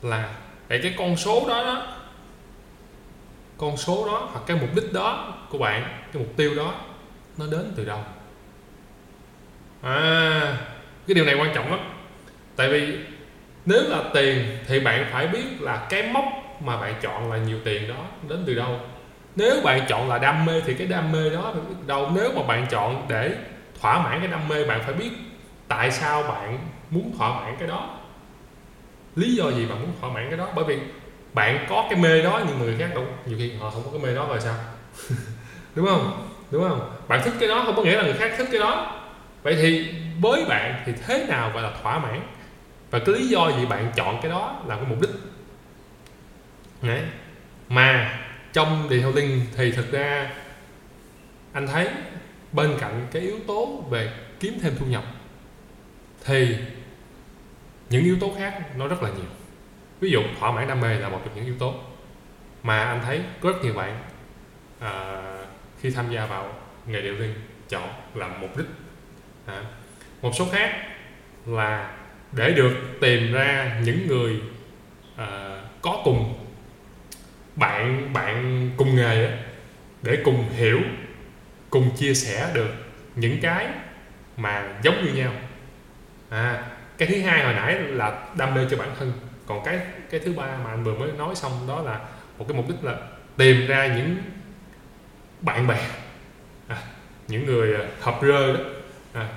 là 0.01 0.35
vậy 0.69 0.79
cái 0.83 0.95
con 0.97 1.17
số 1.17 1.45
đó 1.49 1.63
đó, 1.63 1.97
con 3.57 3.77
số 3.77 4.05
đó 4.05 4.29
hoặc 4.31 4.41
cái 4.47 4.57
mục 4.61 4.75
đích 4.75 4.93
đó 4.93 5.33
của 5.49 5.57
bạn, 5.57 5.83
cái 5.83 6.23
mục 6.23 6.33
tiêu 6.37 6.55
đó, 6.55 6.73
nó 7.37 7.45
đến 7.51 7.73
từ 7.75 7.85
đâu? 7.85 8.03
À 9.81 10.57
cái 11.07 11.15
điều 11.15 11.25
này 11.25 11.35
quan 11.35 11.51
trọng 11.55 11.71
lắm. 11.71 11.79
Tại 12.55 12.69
vì 12.69 12.97
nếu 13.65 13.81
là 13.83 14.03
tiền 14.13 14.57
thì 14.67 14.79
bạn 14.79 15.05
phải 15.11 15.27
biết 15.27 15.45
là 15.59 15.87
cái 15.89 16.03
mốc 16.03 16.23
mà 16.59 16.81
bạn 16.81 16.93
chọn 17.01 17.31
là 17.31 17.37
nhiều 17.37 17.57
tiền 17.63 17.87
đó 17.87 18.05
đến 18.29 18.43
từ 18.47 18.55
đâu. 18.55 18.79
Nếu 19.35 19.61
bạn 19.63 19.85
chọn 19.89 20.09
là 20.09 20.17
đam 20.17 20.45
mê 20.45 20.61
thì 20.65 20.73
cái 20.73 20.87
đam 20.87 21.11
mê 21.11 21.29
đó 21.29 21.53
đâu. 21.87 22.11
Nếu 22.15 22.31
mà 22.35 22.43
bạn 22.43 22.67
chọn 22.69 23.05
để 23.09 23.35
thỏa 23.81 24.03
mãn 24.03 24.19
cái 24.19 24.27
đam 24.27 24.47
mê, 24.47 24.63
bạn 24.63 24.81
phải 24.83 24.93
biết 24.93 25.09
tại 25.67 25.91
sao 25.91 26.23
bạn 26.23 26.59
muốn 26.89 27.13
thỏa 27.17 27.39
mãn 27.39 27.55
cái 27.59 27.67
đó. 27.67 27.97
Lý 29.15 29.35
do 29.35 29.51
gì 29.51 29.65
bạn 29.65 29.81
muốn 29.81 29.91
thỏa 30.01 30.09
mãn 30.09 30.29
cái 30.29 30.37
đó? 30.37 30.47
Bởi 30.55 30.65
vì 30.65 30.77
bạn 31.33 31.65
có 31.69 31.87
cái 31.89 31.99
mê 31.99 32.21
đó, 32.21 32.41
nhưng 32.47 32.59
mà 32.59 32.65
người 32.65 32.75
khác 32.79 32.89
đâu. 32.95 33.05
Nhiều 33.25 33.37
khi 33.37 33.53
họ 33.59 33.69
không 33.69 33.83
có 33.85 33.91
cái 33.91 33.99
mê 33.99 34.15
đó 34.15 34.25
rồi 34.27 34.39
sao? 34.39 34.55
Đúng 35.75 35.85
không? 35.85 36.29
Đúng 36.51 36.69
không? 36.69 36.95
Bạn 37.07 37.21
thích 37.23 37.33
cái 37.39 37.49
đó 37.49 37.63
không 37.65 37.75
có 37.75 37.83
nghĩa 37.83 37.95
là 37.95 38.03
người 38.03 38.13
khác 38.13 38.31
thích 38.37 38.47
cái 38.51 38.59
đó. 38.59 39.01
Vậy 39.43 39.55
thì 39.61 39.93
với 40.21 40.45
bạn 40.45 40.83
thì 40.85 40.93
thế 41.07 41.25
nào 41.29 41.51
gọi 41.53 41.63
là 41.63 41.71
thỏa 41.83 41.99
mãn? 41.99 42.21
Và 42.91 42.99
cái 42.99 43.15
lý 43.15 43.27
do 43.27 43.51
gì 43.59 43.65
bạn 43.65 43.91
chọn 43.95 44.19
cái 44.21 44.31
đó 44.31 44.61
là 44.67 44.75
cái 44.75 44.85
mục 44.89 45.01
đích. 45.01 45.11
Đấy. 46.81 47.01
mà 47.69 48.19
trong 48.53 48.87
detailing 48.89 49.41
thì 49.57 49.71
thực 49.71 49.91
ra 49.91 50.31
anh 51.53 51.67
thấy 51.67 51.87
bên 52.51 52.77
cạnh 52.79 53.07
cái 53.11 53.21
yếu 53.21 53.39
tố 53.47 53.83
về 53.89 54.13
kiếm 54.39 54.53
thêm 54.61 54.73
thu 54.79 54.85
nhập 54.85 55.03
thì 56.25 56.57
những 57.89 58.03
yếu 58.03 58.17
tố 58.19 58.33
khác 58.37 58.77
nó 58.77 58.87
rất 58.87 59.03
là 59.03 59.09
nhiều. 59.09 59.29
Ví 59.99 60.11
dụ 60.11 60.21
thỏa 60.39 60.51
mãn 60.51 60.67
đam 60.67 60.81
mê 60.81 60.95
là 60.95 61.09
một 61.09 61.21
trong 61.25 61.35
những 61.35 61.45
yếu 61.45 61.55
tố. 61.59 61.73
Mà 62.63 62.85
anh 62.85 63.01
thấy 63.05 63.21
rất 63.41 63.63
nhiều 63.63 63.73
bạn 63.73 63.99
à, 64.79 65.21
khi 65.81 65.91
tham 65.91 66.11
gia 66.11 66.25
vào 66.25 66.53
nghề 66.87 67.01
điều 67.01 67.15
riêng 67.15 67.33
chọn 67.69 67.89
làm 68.15 68.41
mục 68.41 68.57
đích. 68.57 68.67
À, 69.45 69.63
một 70.21 70.31
số 70.35 70.47
khác 70.51 70.87
là 71.45 71.97
để 72.31 72.51
được 72.51 72.73
tìm 73.01 73.33
ra 73.33 73.79
những 73.83 74.07
người 74.07 74.41
à, 75.15 75.61
có 75.81 76.01
cùng 76.03 76.45
bạn 77.55 78.13
bạn 78.13 78.69
cùng 78.77 78.95
nghề 78.95 79.37
để 80.01 80.21
cùng 80.25 80.49
hiểu 80.49 80.79
cùng 81.69 81.95
chia 81.97 82.13
sẻ 82.13 82.51
được 82.53 82.69
những 83.15 83.39
cái 83.41 83.67
mà 84.37 84.67
giống 84.83 85.05
như 85.05 85.13
nhau. 85.13 85.33
À 86.29 86.63
cái 86.97 87.07
thứ 87.07 87.21
hai 87.21 87.43
hồi 87.43 87.53
nãy 87.53 87.73
là 87.73 88.27
đam 88.37 88.53
mê 88.53 88.61
cho 88.71 88.77
bản 88.77 88.89
thân. 88.99 89.11
Còn 89.45 89.65
cái 89.65 89.79
cái 90.09 90.19
thứ 90.19 90.33
ba 90.33 90.57
mà 90.63 90.69
anh 90.69 90.83
vừa 90.83 90.93
mới 90.93 91.11
nói 91.11 91.35
xong 91.35 91.51
đó 91.67 91.81
là 91.81 91.99
một 92.37 92.45
cái 92.47 92.57
mục 92.57 92.69
đích 92.69 92.83
là 92.83 92.95
tìm 93.37 93.67
ra 93.67 93.87
những 93.87 94.17
bạn 95.41 95.67
bè 95.67 95.87
à, 96.67 96.77
những 97.27 97.45
người 97.45 97.75
à, 97.75 97.81
hợp 97.99 98.19
rơ 98.21 98.53
đó 98.53 98.59
à, 99.13 99.29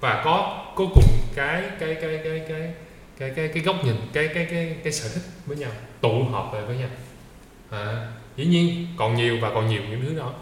và 0.00 0.22
có 0.24 0.64
có 0.76 0.84
cùng 0.94 1.18
cái 1.34 1.62
cái 1.78 1.94
cái 1.94 2.20
cái 2.24 2.42
cái 2.48 2.72
cái 3.18 3.30
cái 3.36 3.48
cái 3.54 3.62
góc 3.62 3.84
nhìn 3.84 3.96
cái 4.12 4.28
cái 4.28 4.46
cái 4.50 4.76
cái 4.84 4.92
sở 4.92 5.08
thích 5.14 5.22
với 5.46 5.56
nhau 5.56 5.70
tụ 6.00 6.24
họp 6.24 6.54
lại 6.54 6.62
với 6.62 6.76
nhau. 6.76 6.88
À, 7.70 8.06
dĩ 8.36 8.46
nhiên 8.46 8.86
còn 8.96 9.16
nhiều 9.16 9.38
và 9.40 9.50
còn 9.54 9.68
nhiều 9.68 9.82
những 9.90 10.02
thứ 10.02 10.18
đó 10.18 10.32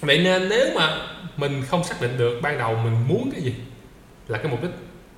vậy 0.00 0.18
nên 0.18 0.48
nếu 0.48 0.74
mà 0.74 0.96
mình 1.36 1.62
không 1.68 1.84
xác 1.84 2.00
định 2.00 2.18
được 2.18 2.40
ban 2.42 2.58
đầu 2.58 2.76
mình 2.76 3.08
muốn 3.08 3.30
cái 3.32 3.42
gì 3.42 3.54
là 4.28 4.38
cái 4.38 4.48
mục 4.48 4.62
đích 4.62 4.70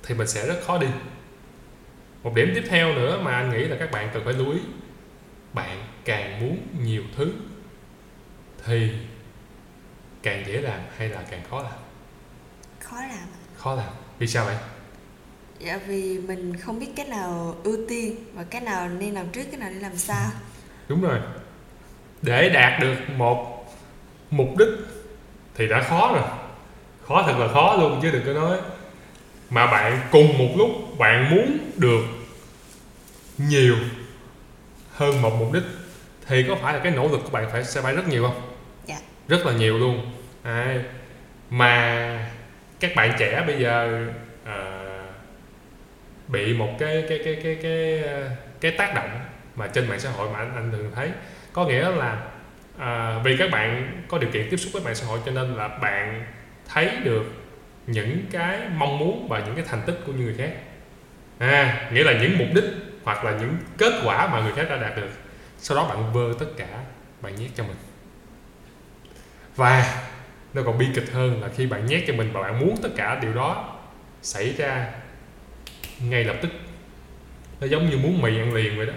thì 0.03 0.15
mình 0.15 0.27
sẽ 0.27 0.47
rất 0.47 0.61
khó 0.65 0.77
đi. 0.77 0.87
Một 2.23 2.33
điểm 2.35 2.51
tiếp 2.55 2.63
theo 2.69 2.93
nữa 2.93 3.19
mà 3.21 3.31
anh 3.31 3.51
nghĩ 3.51 3.65
là 3.65 3.75
các 3.79 3.91
bạn 3.91 4.09
cần 4.13 4.23
phải 4.25 4.33
lưu 4.33 4.51
ý 4.51 4.59
bạn 5.53 5.83
càng 6.05 6.39
muốn 6.39 6.57
nhiều 6.83 7.03
thứ 7.17 7.31
thì 8.65 8.91
càng 10.23 10.43
dễ 10.47 10.61
làm 10.61 10.79
hay 10.97 11.09
là 11.09 11.23
càng 11.31 11.41
khó 11.49 11.63
làm? 11.63 11.73
Khó 12.79 12.99
làm. 12.99 13.27
Khó 13.57 13.75
làm. 13.75 13.89
Vì 14.19 14.27
sao 14.27 14.45
vậy? 14.45 14.55
Dạ 15.59 15.79
vì 15.87 16.19
mình 16.19 16.57
không 16.57 16.79
biết 16.79 16.89
cái 16.95 17.05
nào 17.05 17.55
ưu 17.63 17.77
tiên 17.89 18.15
và 18.33 18.43
cái 18.43 18.61
nào 18.61 18.89
nên 18.89 19.13
làm 19.13 19.29
trước 19.29 19.43
cái 19.51 19.59
nào 19.59 19.69
nên 19.69 19.79
làm 19.79 19.97
sau. 19.97 20.31
Đúng 20.87 21.01
rồi. 21.01 21.19
Để 22.21 22.49
đạt 22.49 22.81
được 22.81 22.95
một 23.17 23.52
mục 24.37 24.57
đích 24.57 24.69
thì 25.55 25.67
đã 25.67 25.81
khó 25.81 26.11
rồi 26.13 26.23
khó 27.07 27.23
thật 27.27 27.33
là 27.37 27.47
khó 27.47 27.77
luôn 27.79 27.99
chứ 28.01 28.11
đừng 28.11 28.25
có 28.25 28.33
nói 28.33 28.57
mà 29.49 29.67
bạn 29.67 29.99
cùng 30.11 30.37
một 30.37 30.53
lúc 30.57 30.69
bạn 30.97 31.35
muốn 31.35 31.57
được 31.77 32.01
nhiều 33.37 33.75
hơn 34.91 35.21
một 35.21 35.35
mục 35.39 35.53
đích 35.53 35.63
thì 36.27 36.45
có 36.47 36.55
phải 36.61 36.73
là 36.73 36.79
cái 36.79 36.91
nỗ 36.91 37.07
lực 37.07 37.21
của 37.23 37.29
bạn 37.29 37.49
phải 37.51 37.63
sẽ 37.63 37.81
phải 37.81 37.95
rất 37.95 38.07
nhiều 38.07 38.23
không? 38.23 38.41
Dạ. 38.85 38.95
Rất 39.27 39.45
là 39.45 39.53
nhiều 39.53 39.77
luôn. 39.77 40.11
À, 40.43 40.83
mà 41.49 42.29
các 42.79 42.91
bạn 42.95 43.15
trẻ 43.19 43.43
bây 43.47 43.59
giờ 43.59 44.05
à, 44.45 44.79
bị 46.27 46.53
một 46.53 46.69
cái 46.79 47.05
cái 47.09 47.21
cái 47.25 47.39
cái 47.43 47.57
cái 47.61 48.03
cái 48.61 48.71
tác 48.71 48.95
động 48.95 49.19
mà 49.55 49.67
trên 49.67 49.89
mạng 49.89 49.99
xã 49.99 50.09
hội 50.09 50.29
mà 50.29 50.39
anh 50.39 50.55
anh 50.55 50.71
thường 50.71 50.91
thấy 50.95 51.09
có 51.53 51.65
nghĩa 51.65 51.89
là 51.89 52.17
à, 52.77 53.19
vì 53.23 53.37
các 53.37 53.51
bạn 53.51 54.01
có 54.07 54.17
điều 54.17 54.29
kiện 54.31 54.47
tiếp 54.49 54.57
xúc 54.57 54.73
với 54.73 54.81
mạng 54.81 54.95
xã 54.95 55.05
hội 55.05 55.19
cho 55.25 55.31
nên 55.31 55.55
là 55.55 55.67
bạn 55.67 56.25
thấy 56.69 56.91
được 57.03 57.23
những 57.87 58.25
cái 58.31 58.59
mong 58.75 58.99
muốn 58.99 59.27
và 59.29 59.39
những 59.39 59.55
cái 59.55 59.65
thành 59.67 59.81
tích 59.85 59.99
của 60.05 60.11
những 60.11 60.25
người 60.25 60.35
khác. 60.37 60.51
À 61.39 61.89
nghĩa 61.93 62.03
là 62.03 62.13
những 62.21 62.37
mục 62.37 62.47
đích 62.55 62.63
hoặc 63.03 63.25
là 63.25 63.31
những 63.31 63.57
kết 63.77 63.93
quả 64.05 64.27
mà 64.27 64.41
người 64.41 64.53
khác 64.53 64.65
đã 64.69 64.77
đạt 64.77 64.95
được. 64.95 65.09
Sau 65.57 65.77
đó 65.77 65.87
bạn 65.87 66.13
vơ 66.13 66.33
tất 66.39 66.45
cả 66.57 66.67
bạn 67.21 67.35
nhét 67.35 67.49
cho 67.55 67.63
mình. 67.63 67.77
Và 69.55 70.03
nó 70.53 70.61
còn 70.65 70.77
bi 70.77 70.87
kịch 70.95 71.11
hơn 71.13 71.41
là 71.41 71.49
khi 71.55 71.65
bạn 71.65 71.85
nhét 71.85 72.03
cho 72.07 72.13
mình 72.13 72.29
và 72.33 72.41
bạn 72.41 72.59
muốn 72.59 72.75
tất 72.83 72.89
cả 72.95 73.19
điều 73.21 73.33
đó 73.33 73.75
xảy 74.21 74.53
ra 74.57 74.91
ngay 75.99 76.23
lập 76.23 76.35
tức. 76.41 76.49
Nó 77.61 77.67
giống 77.67 77.89
như 77.89 77.97
muốn 77.97 78.21
mì 78.21 78.39
ăn 78.39 78.53
liền 78.53 78.77
vậy 78.77 78.85
đó. 78.85 78.93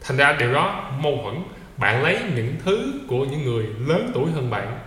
Thành 0.00 0.16
ra 0.16 0.32
điều 0.32 0.52
đó 0.52 0.92
mâu 0.98 1.20
thuẫn 1.22 1.42
bạn 1.82 2.02
lấy 2.02 2.22
những 2.34 2.56
thứ 2.64 3.00
của 3.08 3.24
những 3.24 3.44
người 3.44 3.66
lớn 3.66 4.10
tuổi 4.14 4.30
hơn 4.30 4.50
bạn 4.50 4.78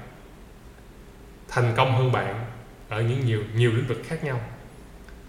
thành 1.47 1.73
công 1.77 1.95
hơn 1.95 2.11
bạn 2.11 2.45
ở 2.89 3.01
những 3.01 3.25
nhiều 3.25 3.43
nhiều 3.55 3.71
lĩnh 3.71 3.87
vực 3.87 4.01
khác 4.07 4.23
nhau 4.23 4.41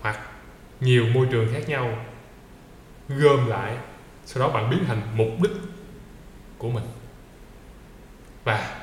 hoặc 0.00 0.20
nhiều 0.80 1.06
môi 1.14 1.26
trường 1.30 1.52
khác 1.52 1.68
nhau 1.68 1.98
gom 3.08 3.46
lại 3.46 3.76
sau 4.26 4.42
đó 4.42 4.54
bạn 4.54 4.70
biến 4.70 4.84
thành 4.86 5.02
mục 5.16 5.28
đích 5.42 5.52
của 6.58 6.70
mình. 6.70 6.84
Và 8.44 8.80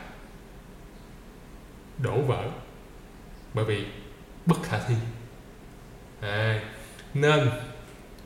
đổ 1.98 2.22
vỡ 2.22 2.50
bởi 3.54 3.66
vì 3.66 3.86
bất 4.46 4.64
khả 4.64 4.80
thi. 4.88 4.96
À, 6.22 6.62
nên 7.14 7.50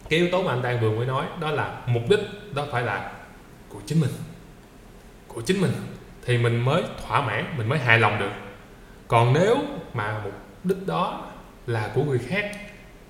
cái 0.09 0.19
yếu 0.19 0.29
tố 0.31 0.43
mà 0.43 0.53
anh 0.53 0.61
đang 0.61 0.81
vừa 0.81 0.91
mới 0.91 1.05
nói 1.05 1.25
đó 1.39 1.51
là 1.51 1.81
mục 1.87 2.03
đích 2.09 2.19
đó 2.53 2.67
phải 2.71 2.83
là 2.83 3.11
của 3.69 3.79
chính 3.85 3.99
mình 4.01 4.11
của 5.38 5.44
chính 5.46 5.62
mình, 5.62 5.72
thì 6.25 6.38
mình 6.38 6.62
mới 6.62 6.84
thỏa 7.08 7.22
mãn, 7.22 7.46
mình 7.58 7.70
mới 7.70 7.79
hài 7.79 8.00
lòng 8.00 8.20
được. 8.20 8.32
Còn 9.08 9.34
nếu 9.34 9.58
mà 9.94 10.22
mục 10.24 10.34
đích 10.63 10.88
đó 10.88 11.32
là 11.67 11.91
của 11.94 12.03
người 12.03 12.20
khác, 12.20 12.51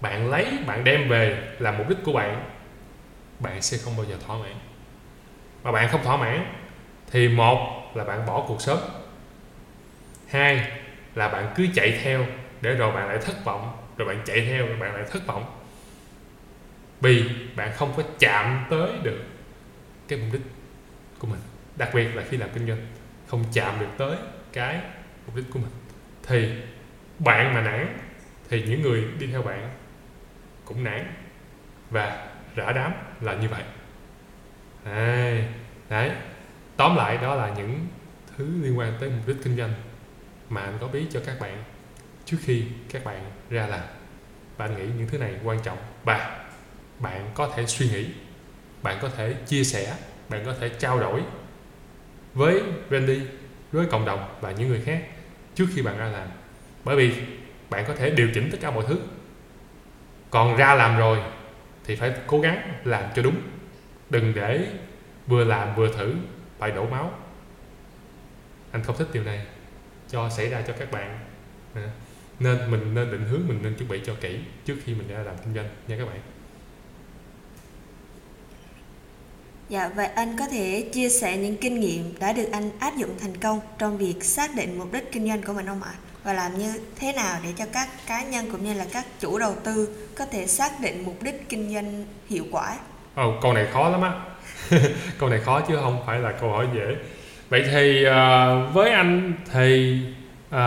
bạn 0.01 0.29
lấy, 0.29 0.57
bạn 0.67 0.83
đem 0.83 1.09
về 1.09 1.47
là 1.59 1.71
mục 1.71 1.89
đích 1.89 1.97
của 2.03 2.13
bạn 2.13 2.49
bạn 3.39 3.61
sẽ 3.61 3.77
không 3.77 3.97
bao 3.97 4.05
giờ 4.05 4.15
thỏa 4.27 4.37
mãn. 4.37 4.55
Mà 5.63 5.71
bạn 5.71 5.89
không 5.91 6.03
thỏa 6.03 6.17
mãn, 6.17 6.45
thì 7.11 7.27
một 7.27 7.91
là 7.95 8.03
bạn 8.03 8.25
bỏ 8.25 8.45
cuộc 8.47 8.61
sớm. 8.61 8.77
Hai 10.27 10.71
là 11.15 11.27
bạn 11.27 11.53
cứ 11.55 11.67
chạy 11.75 11.99
theo, 12.03 12.25
để 12.61 12.71
rồi 12.71 12.91
bạn 12.91 13.07
lại 13.07 13.17
thất 13.21 13.45
vọng, 13.45 13.77
rồi 13.97 14.07
bạn 14.07 14.21
chạy 14.25 14.45
theo, 14.45 14.67
rồi 14.67 14.77
bạn 14.79 14.93
lại 14.93 15.03
thất 15.11 15.27
vọng. 15.27 15.45
Vì 17.01 17.29
bạn 17.55 17.71
không 17.75 17.93
có 17.97 18.03
chạm 18.19 18.65
tới 18.69 18.89
được 19.03 19.23
cái 20.07 20.19
mục 20.19 20.29
đích 20.33 20.41
của 21.19 21.27
mình 21.27 21.39
đặc 21.77 21.89
biệt 21.93 22.15
là 22.15 22.23
khi 22.29 22.37
làm 22.37 22.49
kinh 22.53 22.67
doanh 22.67 22.87
không 23.27 23.43
chạm 23.53 23.79
được 23.79 23.89
tới 23.97 24.17
cái 24.53 24.81
mục 25.25 25.35
đích 25.35 25.45
của 25.53 25.59
mình. 25.59 25.71
Thì 26.23 26.49
bạn 27.19 27.53
mà 27.53 27.61
nản 27.61 27.97
thì 28.49 28.63
những 28.63 28.81
người 28.81 29.03
đi 29.19 29.27
theo 29.27 29.41
bạn 29.41 29.69
cũng 30.65 30.83
nản 30.83 31.13
và 31.89 32.27
rã 32.55 32.71
đám 32.71 32.93
là 33.21 33.33
như 33.33 33.47
vậy. 33.47 33.63
Đấy, 34.85 35.45
đấy. 35.89 36.11
Tóm 36.77 36.95
lại 36.95 37.17
đó 37.17 37.35
là 37.35 37.53
những 37.57 37.87
thứ 38.37 38.47
liên 38.61 38.79
quan 38.79 38.93
tới 38.99 39.09
mục 39.09 39.27
đích 39.27 39.37
kinh 39.43 39.57
doanh 39.57 39.73
mà 40.49 40.61
anh 40.61 40.77
có 40.81 40.87
bí 40.87 41.05
cho 41.11 41.19
các 41.25 41.39
bạn 41.39 41.63
trước 42.25 42.37
khi 42.41 42.63
các 42.91 43.03
bạn 43.03 43.31
ra 43.49 43.67
làm. 43.67 43.83
Và 44.57 44.65
anh 44.65 44.77
nghĩ 44.77 44.83
những 44.97 45.07
thứ 45.07 45.17
này 45.17 45.33
quan 45.43 45.59
trọng. 45.63 45.77
Và 46.03 46.45
bạn 46.99 47.31
có 47.33 47.51
thể 47.55 47.65
suy 47.65 47.89
nghĩ 47.89 48.05
bạn 48.83 48.97
có 49.01 49.09
thể 49.09 49.33
chia 49.45 49.63
sẻ 49.63 49.95
bạn 50.29 50.45
có 50.45 50.53
thể 50.59 50.69
trao 50.69 50.99
đổi 50.99 51.21
với 52.37 52.61
Randy, 52.91 53.21
với 53.71 53.85
cộng 53.85 54.05
đồng 54.05 54.37
và 54.41 54.51
những 54.51 54.69
người 54.69 54.81
khác 54.85 55.03
trước 55.55 55.65
khi 55.75 55.81
bạn 55.81 55.97
ra 55.97 56.05
làm. 56.05 56.27
Bởi 56.83 56.95
vì 56.95 57.13
bạn 57.69 57.85
có 57.87 57.95
thể 57.95 58.09
điều 58.09 58.29
chỉnh 58.33 58.49
tất 58.51 58.57
cả 58.61 58.71
mọi 58.71 58.85
thứ. 58.87 58.99
Còn 60.29 60.57
ra 60.57 60.75
làm 60.75 60.97
rồi 60.97 61.19
thì 61.85 61.95
phải 61.95 62.13
cố 62.27 62.39
gắng 62.39 62.73
làm 62.83 63.03
cho 63.15 63.21
đúng. 63.21 63.35
Đừng 64.09 64.33
để 64.35 64.67
vừa 65.27 65.43
làm 65.43 65.75
vừa 65.75 65.93
thử 65.93 66.15
phải 66.57 66.71
đổ 66.71 66.89
máu. 66.89 67.11
Anh 68.71 68.83
không 68.83 68.97
thích 68.97 69.07
điều 69.13 69.23
này. 69.23 69.45
Cho 70.09 70.29
xảy 70.29 70.49
ra 70.49 70.61
cho 70.67 70.73
các 70.79 70.91
bạn. 70.91 71.19
Nên 72.39 72.71
mình 72.71 72.93
nên 72.93 73.11
định 73.11 73.25
hướng, 73.25 73.47
mình 73.47 73.59
nên 73.63 73.75
chuẩn 73.75 73.89
bị 73.89 74.01
cho 74.05 74.13
kỹ 74.21 74.39
trước 74.65 74.75
khi 74.85 74.93
mình 74.93 75.07
ra 75.07 75.19
làm 75.19 75.35
kinh 75.37 75.53
doanh 75.55 75.69
nha 75.87 75.95
các 75.99 76.05
bạn. 76.05 76.36
Dạ, 79.69 79.89
vậy 79.95 80.07
anh 80.15 80.35
có 80.39 80.47
thể 80.47 80.89
chia 80.93 81.09
sẻ 81.09 81.37
những 81.37 81.57
kinh 81.57 81.79
nghiệm 81.79 82.13
đã 82.19 82.33
được 82.33 82.47
anh 82.51 82.69
áp 82.79 82.97
dụng 82.97 83.09
thành 83.21 83.37
công 83.37 83.59
trong 83.77 83.97
việc 83.97 84.23
xác 84.23 84.55
định 84.55 84.79
mục 84.79 84.93
đích 84.93 85.11
kinh 85.11 85.27
doanh 85.27 85.43
của 85.43 85.53
mình 85.53 85.65
không 85.65 85.83
ạ? 85.83 85.91
Và 86.23 86.33
làm 86.33 86.57
như 86.57 86.73
thế 86.95 87.13
nào 87.13 87.39
để 87.43 87.49
cho 87.57 87.65
các 87.73 87.87
cá 88.07 88.23
nhân 88.23 88.51
cũng 88.51 88.65
như 88.65 88.73
là 88.73 88.85
các 88.93 89.05
chủ 89.19 89.39
đầu 89.39 89.55
tư 89.63 89.89
có 90.17 90.25
thể 90.25 90.47
xác 90.47 90.71
định 90.81 91.03
mục 91.05 91.23
đích 91.23 91.49
kinh 91.49 91.73
doanh 91.73 92.05
hiệu 92.29 92.43
quả? 92.51 92.77
Ồ, 93.15 93.27
oh, 93.27 93.35
câu 93.41 93.53
này 93.53 93.67
khó 93.73 93.89
lắm 93.89 94.01
á. 94.01 94.11
câu 95.19 95.29
này 95.29 95.39
khó 95.39 95.61
chứ 95.61 95.77
không 95.81 96.03
phải 96.05 96.19
là 96.19 96.31
câu 96.31 96.49
hỏi 96.49 96.67
dễ. 96.75 96.95
Vậy 97.49 97.63
thì 97.71 98.05
uh, 98.05 98.73
với 98.73 98.91
anh 98.91 99.33
thì 99.53 99.99
uh, 100.47 100.57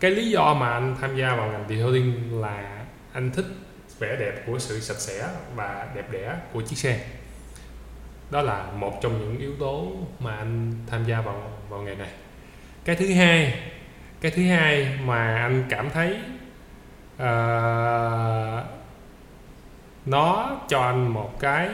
cái 0.00 0.10
lý 0.10 0.30
do 0.30 0.54
mà 0.54 0.70
anh 0.70 0.96
tham 1.00 1.16
gia 1.16 1.34
vào 1.36 1.50
ngành 1.52 1.64
detailing 1.68 2.40
là 2.40 2.84
anh 3.12 3.30
thích 3.30 3.46
vẻ 3.98 4.16
đẹp 4.20 4.42
của 4.46 4.58
sự 4.58 4.80
sạch 4.80 4.98
sẽ 4.98 5.28
và 5.54 5.86
đẹp 5.94 6.12
đẽ 6.12 6.34
của 6.52 6.62
chiếc 6.62 6.78
xe 6.78 7.00
đó 8.30 8.42
là 8.42 8.66
một 8.76 8.98
trong 9.02 9.18
những 9.18 9.38
yếu 9.38 9.56
tố 9.58 9.92
mà 10.18 10.36
anh 10.36 10.72
tham 10.86 11.04
gia 11.04 11.20
vào 11.20 11.50
vào 11.68 11.80
nghề 11.80 11.94
này. 11.94 12.10
Cái 12.84 12.96
thứ 12.96 13.14
hai 13.14 13.62
cái 14.20 14.30
thứ 14.30 14.42
hai 14.42 14.98
mà 15.04 15.36
anh 15.38 15.64
cảm 15.68 15.90
thấy 15.90 16.16
uh, 17.14 18.64
nó 20.06 20.56
cho 20.68 20.80
anh 20.80 21.08
một 21.08 21.40
cái 21.40 21.68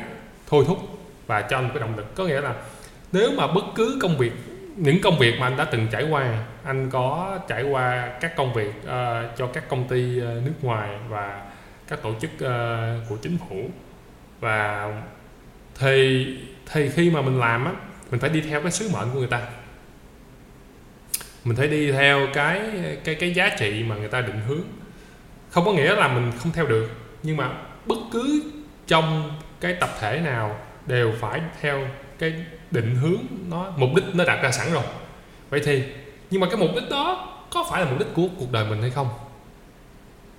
thôi 0.47 0.65
thúc 0.67 0.79
và 1.27 1.43
cho 1.43 1.59
anh 1.59 1.65
một 1.65 1.71
cái 1.75 1.81
động 1.81 1.97
lực. 1.97 2.15
Có 2.15 2.25
nghĩa 2.25 2.41
là 2.41 2.55
nếu 3.13 3.31
mà 3.37 3.47
bất 3.47 3.65
cứ 3.75 3.99
công 4.03 4.19
việc 4.19 4.33
những 4.77 5.01
công 5.03 5.19
việc 5.19 5.35
mà 5.41 5.47
anh 5.47 5.57
đã 5.57 5.65
từng 5.65 5.89
trải 5.91 6.05
qua 6.11 6.45
anh 6.65 6.91
có 6.91 7.39
trải 7.49 7.63
qua 7.63 8.09
các 8.21 8.37
công 8.37 8.55
việc 8.55 8.73
uh, 8.79 9.37
cho 9.37 9.47
các 9.53 9.69
công 9.69 9.89
ty 9.89 10.21
uh, 10.21 10.25
nước 10.25 10.55
ngoài 10.63 10.91
và 11.09 11.43
các 11.89 12.03
tổ 12.03 12.11
chức 12.21 12.31
uh, 12.35 13.09
của 13.09 13.17
chính 13.23 13.39
phủ 13.39 13.71
và 14.41 14.93
thì 15.79 16.27
thì 16.73 16.91
khi 16.91 17.11
mà 17.11 17.23
mình 17.23 17.41
làm 17.41 17.65
á, 17.65 17.73
mình 18.11 18.21
phải 18.21 18.31
đi 18.31 18.41
theo 18.41 18.63
cái 18.63 18.71
sứ 18.71 18.89
mệnh 18.93 19.09
của 19.13 19.19
người 19.19 19.29
ta. 19.29 19.43
Mình 21.45 21.57
phải 21.57 21.69
đi 21.69 21.93
theo 21.93 22.29
cái 22.35 22.61
cái 23.05 23.15
cái 23.15 23.35
giá 23.35 23.57
trị 23.59 23.85
mà 23.89 23.97
người 23.97 24.09
ta 24.09 24.21
định 24.21 24.41
hướng. 24.49 24.63
Không 25.51 25.65
có 25.65 25.73
nghĩa 25.73 25.97
là 25.97 26.09
mình 26.09 26.33
không 26.39 26.53
theo 26.53 26.67
được, 26.67 26.91
nhưng 27.23 27.37
mà 27.37 27.51
bất 27.87 27.99
cứ 28.13 28.43
trong 28.87 29.39
cái 29.61 29.75
tập 29.81 29.91
thể 30.01 30.21
nào 30.21 30.57
đều 30.87 31.13
phải 31.21 31.41
theo 31.61 31.89
cái 32.19 32.35
định 32.71 32.95
hướng 32.95 33.17
nó, 33.49 33.73
mục 33.77 33.91
đích 33.97 34.05
nó 34.15 34.25
đặt 34.25 34.43
ra 34.43 34.51
sẵn 34.51 34.73
rồi. 34.73 34.85
Vậy 35.51 35.61
thì, 35.65 35.83
nhưng 36.31 36.41
mà 36.41 36.47
cái 36.47 36.57
mục 36.57 36.71
đích 36.75 36.91
đó 36.91 37.31
có 37.51 37.67
phải 37.71 37.85
là 37.85 37.91
mục 37.91 37.99
đích 37.99 38.09
của 38.15 38.29
cuộc 38.39 38.53
đời 38.53 38.65
mình 38.65 38.81
hay 38.81 38.91
không? 38.91 39.09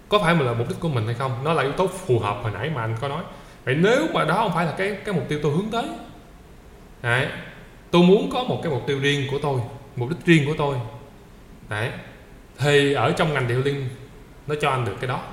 Có 0.10 0.20
phải 0.20 0.36
là 0.36 0.54
mục 0.54 0.70
đích 0.70 0.80
của 0.80 0.89
mình 0.89 1.06
hay 1.06 1.13
không? 1.13 1.44
Nó 1.44 1.54
là 1.54 1.63
yếu 1.63 1.72
tố 1.72 1.88
phù 1.88 2.20
hợp 2.20 2.38
hồi 2.42 2.51
nãy 2.51 2.72
mà 2.75 2.82
anh 2.82 2.96
có 3.01 3.08
nói 3.08 3.24
vậy 3.65 3.75
nếu 3.75 4.07
mà 4.13 4.25
đó 4.25 4.34
không 4.34 4.53
phải 4.53 4.65
là 4.65 4.74
cái 4.77 4.98
cái 5.05 5.15
mục 5.15 5.25
tiêu 5.29 5.39
tôi 5.43 5.51
hướng 5.51 5.72
tới 5.72 5.86
đấy 7.01 7.27
tôi 7.91 8.03
muốn 8.03 8.29
có 8.34 8.43
một 8.43 8.60
cái 8.63 8.72
mục 8.72 8.84
tiêu 8.88 9.00
riêng 9.00 9.27
của 9.31 9.39
tôi 9.41 9.62
mục 9.95 10.10
đích 10.10 10.25
riêng 10.25 10.45
của 10.45 10.55
tôi 10.57 10.77
đấy 11.69 11.91
thì 12.57 12.93
ở 12.93 13.12
trong 13.12 13.34
ngành 13.34 13.48
điều 13.48 13.62
linh 13.62 13.89
nó 14.48 14.55
cho 14.62 14.69
anh 14.69 14.86
được 14.86 14.95
cái 15.00 15.07
đó. 15.07 15.24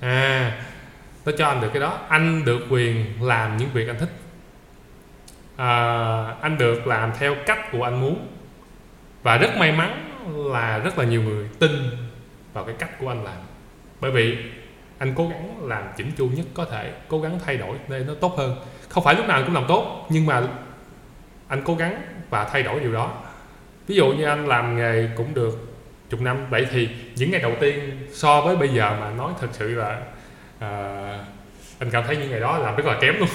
À 0.00 0.64
nó 1.24 1.32
cho 1.38 1.46
anh 1.46 1.60
được 1.60 1.70
cái 1.72 1.80
đó. 1.80 1.98
Anh 2.08 2.44
được 2.44 2.66
quyền 2.70 3.04
làm 3.20 3.56
những 3.56 3.68
việc 3.72 3.88
anh 3.88 3.98
thích. 3.98 4.12
À, 5.56 6.24
anh 6.40 6.58
được 6.58 6.86
làm 6.86 7.12
theo 7.18 7.36
cách 7.46 7.72
của 7.72 7.82
anh 7.82 8.00
muốn. 8.00 8.28
Và 9.22 9.36
rất 9.36 9.56
may 9.56 9.72
mắn 9.72 10.10
là 10.52 10.78
rất 10.78 10.98
là 10.98 11.04
nhiều 11.04 11.22
người 11.22 11.48
tin 11.58 11.70
vào 12.52 12.64
cái 12.64 12.74
cách 12.78 12.98
của 13.00 13.08
anh 13.08 13.24
làm. 13.24 13.36
Bởi 14.00 14.10
vì 14.10 14.36
anh 15.02 15.14
cố 15.16 15.28
gắng 15.28 15.68
làm 15.68 15.84
chỉnh 15.96 16.12
chu 16.18 16.28
nhất 16.28 16.46
có 16.54 16.64
thể 16.64 16.92
cố 17.08 17.20
gắng 17.20 17.38
thay 17.46 17.56
đổi 17.56 17.76
để 17.88 18.04
nó 18.06 18.14
tốt 18.14 18.34
hơn. 18.36 18.56
Không 18.88 19.04
phải 19.04 19.14
lúc 19.14 19.26
nào 19.26 19.36
anh 19.36 19.44
cũng 19.44 19.54
làm 19.54 19.64
tốt 19.68 20.06
nhưng 20.10 20.26
mà 20.26 20.42
anh 21.48 21.62
cố 21.64 21.74
gắng 21.74 22.02
và 22.30 22.44
thay 22.44 22.62
đổi 22.62 22.80
điều 22.80 22.92
đó. 22.92 23.12
Ví 23.86 23.94
dụ 23.94 24.12
như 24.12 24.24
anh 24.24 24.48
làm 24.48 24.76
nghề 24.76 25.08
cũng 25.16 25.34
được 25.34 25.74
chục 26.10 26.20
năm 26.20 26.46
vậy 26.50 26.66
thì 26.70 26.88
những 27.16 27.30
ngày 27.30 27.40
đầu 27.40 27.52
tiên 27.60 28.06
so 28.12 28.40
với 28.40 28.56
bây 28.56 28.68
giờ 28.68 28.96
mà 29.00 29.10
nói 29.10 29.32
thật 29.40 29.48
sự 29.52 29.74
là 29.74 30.00
uh, 30.56 31.26
anh 31.78 31.90
cảm 31.92 32.04
thấy 32.06 32.16
những 32.16 32.30
ngày 32.30 32.40
đó 32.40 32.58
làm 32.58 32.76
rất 32.76 32.86
là 32.86 32.98
kém 33.00 33.14
luôn. 33.18 33.28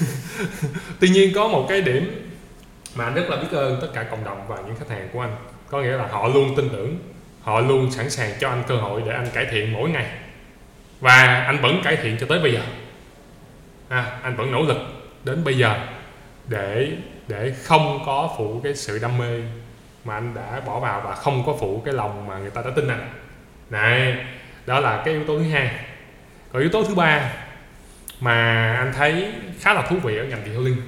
Tuy 1.00 1.08
nhiên 1.08 1.32
có 1.34 1.48
một 1.48 1.66
cái 1.68 1.80
điểm 1.80 2.30
mà 2.94 3.04
anh 3.04 3.14
rất 3.14 3.30
là 3.30 3.36
biết 3.36 3.48
ơn 3.52 3.78
tất 3.80 3.88
cả 3.94 4.02
cộng 4.02 4.24
đồng 4.24 4.48
và 4.48 4.56
những 4.66 4.76
khách 4.76 4.88
hàng 4.88 5.08
của 5.12 5.20
anh. 5.20 5.36
Có 5.70 5.82
nghĩa 5.82 5.96
là 5.96 6.06
họ 6.06 6.28
luôn 6.28 6.54
tin 6.56 6.68
tưởng 6.68 6.98
họ 7.40 7.60
luôn 7.60 7.90
sẵn 7.90 8.10
sàng 8.10 8.30
cho 8.40 8.48
anh 8.48 8.62
cơ 8.68 8.76
hội 8.76 9.02
để 9.06 9.12
anh 9.12 9.26
cải 9.34 9.46
thiện 9.50 9.72
mỗi 9.72 9.90
ngày 9.90 10.06
và 11.02 11.44
anh 11.46 11.58
vẫn 11.62 11.80
cải 11.84 11.96
thiện 11.96 12.16
cho 12.20 12.26
tới 12.26 12.38
bây 12.38 12.52
giờ. 12.52 12.60
À, 13.88 14.18
anh 14.22 14.36
vẫn 14.36 14.52
nỗ 14.52 14.62
lực 14.62 14.78
đến 15.24 15.44
bây 15.44 15.58
giờ 15.58 15.86
để 16.48 16.92
để 17.28 17.54
không 17.64 18.02
có 18.06 18.34
phụ 18.38 18.60
cái 18.64 18.74
sự 18.74 18.98
đam 18.98 19.18
mê 19.18 19.40
mà 20.04 20.14
anh 20.14 20.34
đã 20.34 20.60
bỏ 20.66 20.80
vào 20.80 21.00
và 21.00 21.14
không 21.14 21.42
có 21.46 21.56
phụ 21.60 21.82
cái 21.84 21.94
lòng 21.94 22.26
mà 22.26 22.38
người 22.38 22.50
ta 22.50 22.62
đã 22.62 22.70
tin 22.76 22.88
anh. 22.88 23.10
Này 23.70 24.16
đó 24.66 24.80
là 24.80 25.02
cái 25.04 25.14
yếu 25.14 25.24
tố 25.24 25.38
thứ 25.38 25.44
hai. 25.44 25.70
Còn 26.52 26.62
yếu 26.62 26.70
tố 26.70 26.84
thứ 26.84 26.94
ba 26.94 27.32
mà 28.20 28.34
anh 28.76 28.92
thấy 28.92 29.32
khá 29.60 29.74
là 29.74 29.82
thú 29.82 29.96
vị 29.96 30.16
ở 30.16 30.24
ngành 30.24 30.44
detailing 30.44 30.82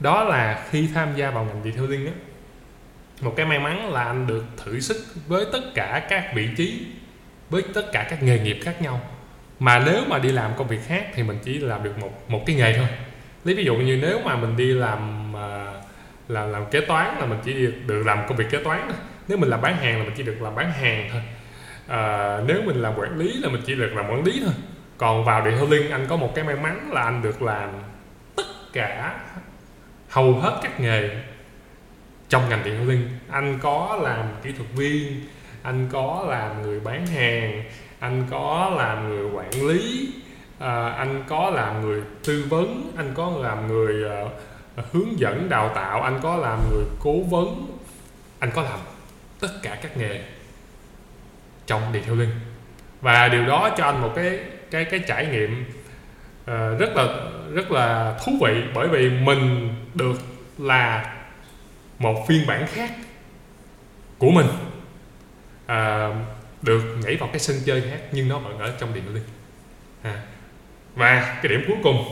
đó 0.00 0.24
là 0.24 0.64
khi 0.70 0.88
tham 0.94 1.08
gia 1.16 1.30
vào 1.30 1.44
ngành 1.44 1.64
detailing 1.64 2.06
á 2.06 2.12
một 3.20 3.34
cái 3.36 3.46
may 3.46 3.58
mắn 3.58 3.92
là 3.92 4.04
anh 4.04 4.26
được 4.26 4.44
thử 4.64 4.80
sức 4.80 4.96
với 5.26 5.46
tất 5.52 5.60
cả 5.74 6.06
các 6.08 6.30
vị 6.34 6.48
trí 6.56 6.86
với 7.50 7.62
tất 7.74 7.92
cả 7.92 8.06
các 8.10 8.22
nghề 8.22 8.38
nghiệp 8.38 8.58
khác 8.64 8.82
nhau 8.82 9.00
mà 9.58 9.82
nếu 9.86 10.04
mà 10.08 10.18
đi 10.18 10.32
làm 10.32 10.50
công 10.56 10.68
việc 10.68 10.80
khác 10.86 11.06
thì 11.14 11.22
mình 11.22 11.38
chỉ 11.44 11.58
làm 11.58 11.82
được 11.82 11.98
một 11.98 12.30
một 12.30 12.42
cái 12.46 12.56
nghề 12.56 12.72
thôi. 12.76 12.86
Lấy 13.44 13.54
ví 13.54 13.64
dụ 13.64 13.76
như 13.76 13.98
nếu 14.02 14.20
mà 14.24 14.36
mình 14.36 14.56
đi 14.56 14.72
làm 14.72 15.32
uh, 15.34 15.84
làm 16.28 16.52
làm 16.52 16.66
kế 16.70 16.80
toán 16.80 17.18
là 17.18 17.26
mình 17.26 17.38
chỉ 17.44 17.68
được 17.86 18.02
làm 18.06 18.18
công 18.28 18.36
việc 18.36 18.50
kế 18.50 18.58
toán 18.64 18.80
thôi. 18.84 18.96
Nếu 19.28 19.38
mình 19.38 19.50
làm 19.50 19.60
bán 19.60 19.76
hàng 19.76 19.98
là 19.98 20.04
mình 20.04 20.14
chỉ 20.16 20.22
được 20.22 20.42
làm 20.42 20.54
bán 20.54 20.72
hàng 20.72 21.08
thôi. 21.12 21.22
À, 21.88 22.38
nếu 22.46 22.62
mình 22.62 22.82
làm 22.82 22.98
quản 22.98 23.18
lý 23.18 23.32
là 23.32 23.48
mình 23.48 23.62
chỉ 23.66 23.74
được 23.74 23.92
làm 23.94 24.10
quản 24.10 24.24
lý 24.24 24.40
thôi. 24.44 24.54
Còn 24.98 25.24
vào 25.24 25.44
detailing 25.44 25.90
anh 25.90 26.06
có 26.08 26.16
một 26.16 26.32
cái 26.34 26.44
may 26.44 26.56
mắn 26.56 26.90
là 26.92 27.02
anh 27.02 27.22
được 27.22 27.42
làm 27.42 27.70
tất 28.36 28.46
cả 28.72 29.20
hầu 30.08 30.32
hết 30.32 30.60
các 30.62 30.80
nghề 30.80 31.10
trong 32.28 32.48
ngành 32.48 32.64
điện 32.64 32.88
linh. 32.88 33.08
Anh 33.30 33.58
có 33.62 33.98
làm 34.02 34.26
kỹ 34.42 34.52
thuật 34.56 34.68
viên 34.72 35.24
anh 35.62 35.88
có 35.92 36.26
làm 36.28 36.62
người 36.62 36.80
bán 36.80 37.06
hàng 37.06 37.64
anh 37.98 38.26
có 38.30 38.72
làm 38.76 39.08
người 39.08 39.30
quản 39.30 39.66
lý 39.68 40.12
à, 40.58 40.88
anh 40.88 41.24
có 41.28 41.50
làm 41.50 41.82
người 41.82 42.02
tư 42.24 42.44
vấn 42.48 42.92
anh 42.96 43.12
có 43.14 43.32
làm 43.40 43.68
người 43.68 44.10
à, 44.10 44.24
hướng 44.92 45.18
dẫn 45.18 45.48
đào 45.48 45.68
tạo 45.74 46.02
anh 46.02 46.20
có 46.22 46.36
làm 46.36 46.58
người 46.70 46.84
cố 47.00 47.22
vấn. 47.22 47.66
Anh 48.38 48.50
có 48.54 48.62
làm 48.62 48.78
tất 49.40 49.48
cả 49.62 49.78
các 49.82 49.96
nghề 49.96 50.20
trong 51.66 51.82
detailing 51.92 52.30
và 53.00 53.28
điều 53.28 53.46
đó 53.46 53.70
cho 53.76 53.84
anh 53.84 54.02
một 54.02 54.12
cái 54.16 54.40
cái 54.70 54.84
cái 54.84 55.00
trải 55.06 55.26
nghiệm 55.26 55.64
uh, 56.42 56.80
rất 56.80 56.96
là 56.96 57.06
rất 57.52 57.70
là 57.70 58.18
thú 58.24 58.32
vị 58.40 58.62
bởi 58.74 58.88
vì 58.88 59.10
mình 59.10 59.74
được 59.94 60.16
là 60.58 61.14
một 61.98 62.24
phiên 62.28 62.46
bản 62.46 62.66
khác 62.66 62.90
của 64.18 64.30
mình. 64.30 64.46
Uh, 65.64 66.16
được 66.64 66.82
nhảy 67.04 67.16
vào 67.16 67.28
cái 67.32 67.40
sân 67.40 67.56
chơi 67.64 67.80
khác 67.90 68.00
nhưng 68.12 68.28
nó 68.28 68.38
vẫn 68.38 68.58
ở 68.58 68.72
trong 68.80 68.94
điện 68.94 69.14
liên 69.14 69.22
à. 70.02 70.22
và 70.94 71.38
cái 71.42 71.48
điểm 71.48 71.64
cuối 71.68 71.76
cùng 71.82 72.04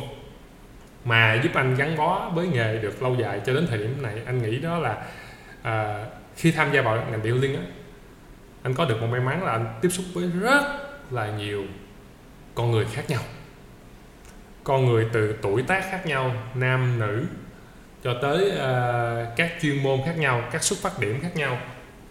mà 1.05 1.41
giúp 1.43 1.51
anh 1.55 1.75
gắn 1.75 1.97
bó 1.97 2.31
với 2.35 2.47
nghề 2.47 2.79
được 2.79 3.03
lâu 3.03 3.17
dài 3.21 3.41
cho 3.47 3.55
đến 3.55 3.67
thời 3.71 3.79
điểm 3.79 4.03
này 4.03 4.15
anh 4.27 4.43
nghĩ 4.43 4.59
đó 4.59 4.79
là 4.79 5.05
à, 5.63 6.05
khi 6.37 6.53
tham 6.53 6.73
gia 6.73 6.83
vào 6.83 7.07
ngành 7.11 7.23
điện 7.23 7.41
liên 7.41 7.57
á 7.57 7.63
anh 8.63 8.75
có 8.75 8.85
được 8.85 9.01
một 9.01 9.07
may 9.11 9.21
mắn 9.21 9.45
là 9.45 9.53
anh 9.53 9.79
tiếp 9.83 9.89
xúc 9.89 10.07
với 10.15 10.31
rất 10.41 10.63
là 11.11 11.27
nhiều 11.27 11.65
con 12.55 12.71
người 12.71 12.87
khác 12.93 13.03
nhau. 13.09 13.21
Con 14.65 14.87
người 14.87 15.07
từ 15.13 15.37
tuổi 15.43 15.63
tác 15.63 15.85
khác 15.91 16.07
nhau 16.07 16.35
nam 16.55 16.99
nữ 16.99 17.25
cho 18.05 18.15
tới 18.23 18.53
uh, 18.53 19.37
các 19.37 19.53
chuyên 19.63 19.83
môn 19.83 20.01
khác 20.07 20.19
nhau 20.19 20.43
các 20.53 20.63
xuất 20.63 20.79
phát 20.79 20.99
điểm 20.99 21.21
khác 21.23 21.37
nhau 21.37 21.59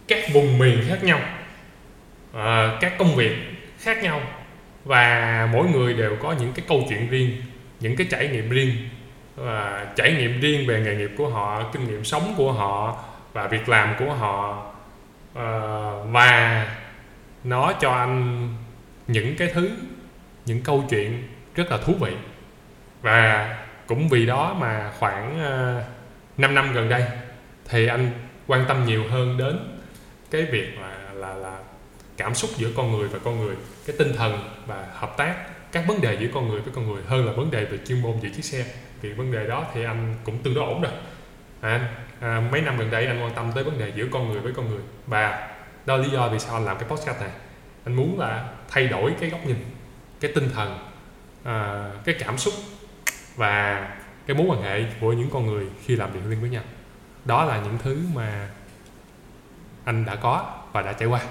các 0.07 0.23
vùng 0.33 0.59
miền 0.59 0.83
khác 0.87 1.03
nhau 1.03 1.19
uh, 2.37 2.81
các 2.81 2.93
công 2.97 3.15
việc 3.15 3.35
khác 3.79 4.03
nhau 4.03 4.21
và 4.85 5.49
mỗi 5.53 5.67
người 5.67 5.93
đều 5.93 6.15
có 6.15 6.35
những 6.39 6.53
cái 6.53 6.65
câu 6.67 6.83
chuyện 6.89 7.09
riêng 7.09 7.41
những 7.81 7.95
cái 7.95 8.07
trải 8.09 8.27
nghiệm 8.27 8.49
riêng. 8.49 8.75
Và 9.35 9.85
trải 9.95 10.13
nghiệm 10.13 10.41
riêng 10.41 10.67
về 10.67 10.81
nghề 10.81 10.95
nghiệp 10.95 11.11
của 11.17 11.29
họ 11.29 11.63
kinh 11.73 11.87
nghiệm 11.87 12.03
sống 12.03 12.33
của 12.37 12.51
họ 12.51 13.03
và 13.33 13.47
việc 13.47 13.69
làm 13.69 13.95
của 13.99 14.13
họ. 14.13 14.65
Uh, 15.31 16.11
và 16.11 16.67
nó 17.43 17.73
cho 17.73 17.91
anh 17.91 18.47
những 19.07 19.35
cái 19.35 19.51
thứ 19.53 19.71
những 20.45 20.61
câu 20.61 20.83
chuyện 20.89 21.27
rất 21.55 21.71
là 21.71 21.77
thú 21.77 21.93
vị. 21.99 22.11
Và 23.01 23.49
cũng 23.87 24.09
vì 24.09 24.25
đó 24.25 24.55
mà 24.59 24.91
khoảng 24.99 25.39
ờ, 25.39 25.77
uh, 25.77 26.39
5 26.39 26.55
năm 26.55 26.73
gần 26.73 26.89
đây 26.89 27.03
thì 27.69 27.87
anh 27.87 28.11
quan 28.47 28.65
tâm 28.67 28.85
nhiều 28.85 29.03
hơn 29.09 29.37
đến 29.37 29.79
cái 30.31 30.41
việc 30.41 30.77
là 30.79 31.13
là 31.13 31.33
là 31.33 31.57
cảm 32.21 32.35
xúc 32.35 32.49
giữa 32.57 32.69
con 32.75 32.91
người 32.91 33.07
và 33.07 33.19
con 33.23 33.39
người 33.39 33.55
cái 33.85 33.95
tinh 33.99 34.13
thần 34.17 34.39
và 34.65 34.87
hợp 34.93 35.17
tác 35.17 35.35
các 35.71 35.87
vấn 35.87 36.01
đề 36.01 36.17
giữa 36.19 36.27
con 36.33 36.49
người 36.49 36.61
với 36.61 36.73
con 36.75 36.87
người 36.87 37.03
hơn 37.07 37.25
là 37.25 37.31
vấn 37.31 37.51
đề 37.51 37.65
về 37.65 37.77
chuyên 37.87 38.01
môn 38.01 38.19
giữa 38.21 38.29
chiếc 38.35 38.45
xe. 38.45 38.65
Thì 39.01 39.13
vấn 39.13 39.31
đề 39.31 39.47
đó 39.47 39.65
thì 39.73 39.83
anh 39.83 40.15
cũng 40.23 40.37
tương 40.37 40.53
đối 40.53 40.65
ổn 40.65 40.81
rồi. 40.81 40.91
À, 41.61 41.89
à, 42.19 42.41
mấy 42.51 42.61
năm 42.61 42.77
gần 42.77 42.91
đây 42.91 43.05
anh 43.05 43.23
quan 43.23 43.35
tâm 43.35 43.51
tới 43.55 43.63
vấn 43.63 43.79
đề 43.79 43.91
giữa 43.95 44.05
con 44.11 44.29
người 44.29 44.39
với 44.39 44.53
con 44.55 44.69
người. 44.69 44.81
Và 45.07 45.49
đó 45.85 45.97
là 45.97 46.03
lý 46.03 46.09
do 46.09 46.27
vì 46.27 46.39
sao 46.39 46.55
anh 46.55 46.65
làm 46.65 46.77
cái 46.77 46.89
podcast 46.89 47.21
này. 47.21 47.29
Anh 47.85 47.93
muốn 47.95 48.19
là 48.19 48.49
thay 48.69 48.87
đổi 48.87 49.13
cái 49.19 49.29
góc 49.29 49.45
nhìn 49.45 49.57
cái 50.19 50.31
tinh 50.35 50.49
thần 50.55 50.79
à, 51.43 51.89
cái 52.05 52.15
cảm 52.19 52.37
xúc 52.37 52.53
và 53.35 53.87
cái 54.27 54.37
mối 54.37 54.45
quan 54.49 54.61
hệ 54.61 54.85
của 55.01 55.13
những 55.13 55.29
con 55.29 55.45
người 55.45 55.65
khi 55.85 55.95
làm 55.95 56.13
việc 56.13 56.19
liên 56.27 56.41
với 56.41 56.49
nhau. 56.49 56.63
Đó 57.25 57.45
là 57.45 57.61
những 57.63 57.77
thứ 57.83 57.97
mà 58.13 58.49
anh 59.85 60.05
đã 60.05 60.15
có 60.15 60.63
và 60.71 60.81
đã 60.81 60.93
trải 60.93 61.07
qua. 61.07 61.21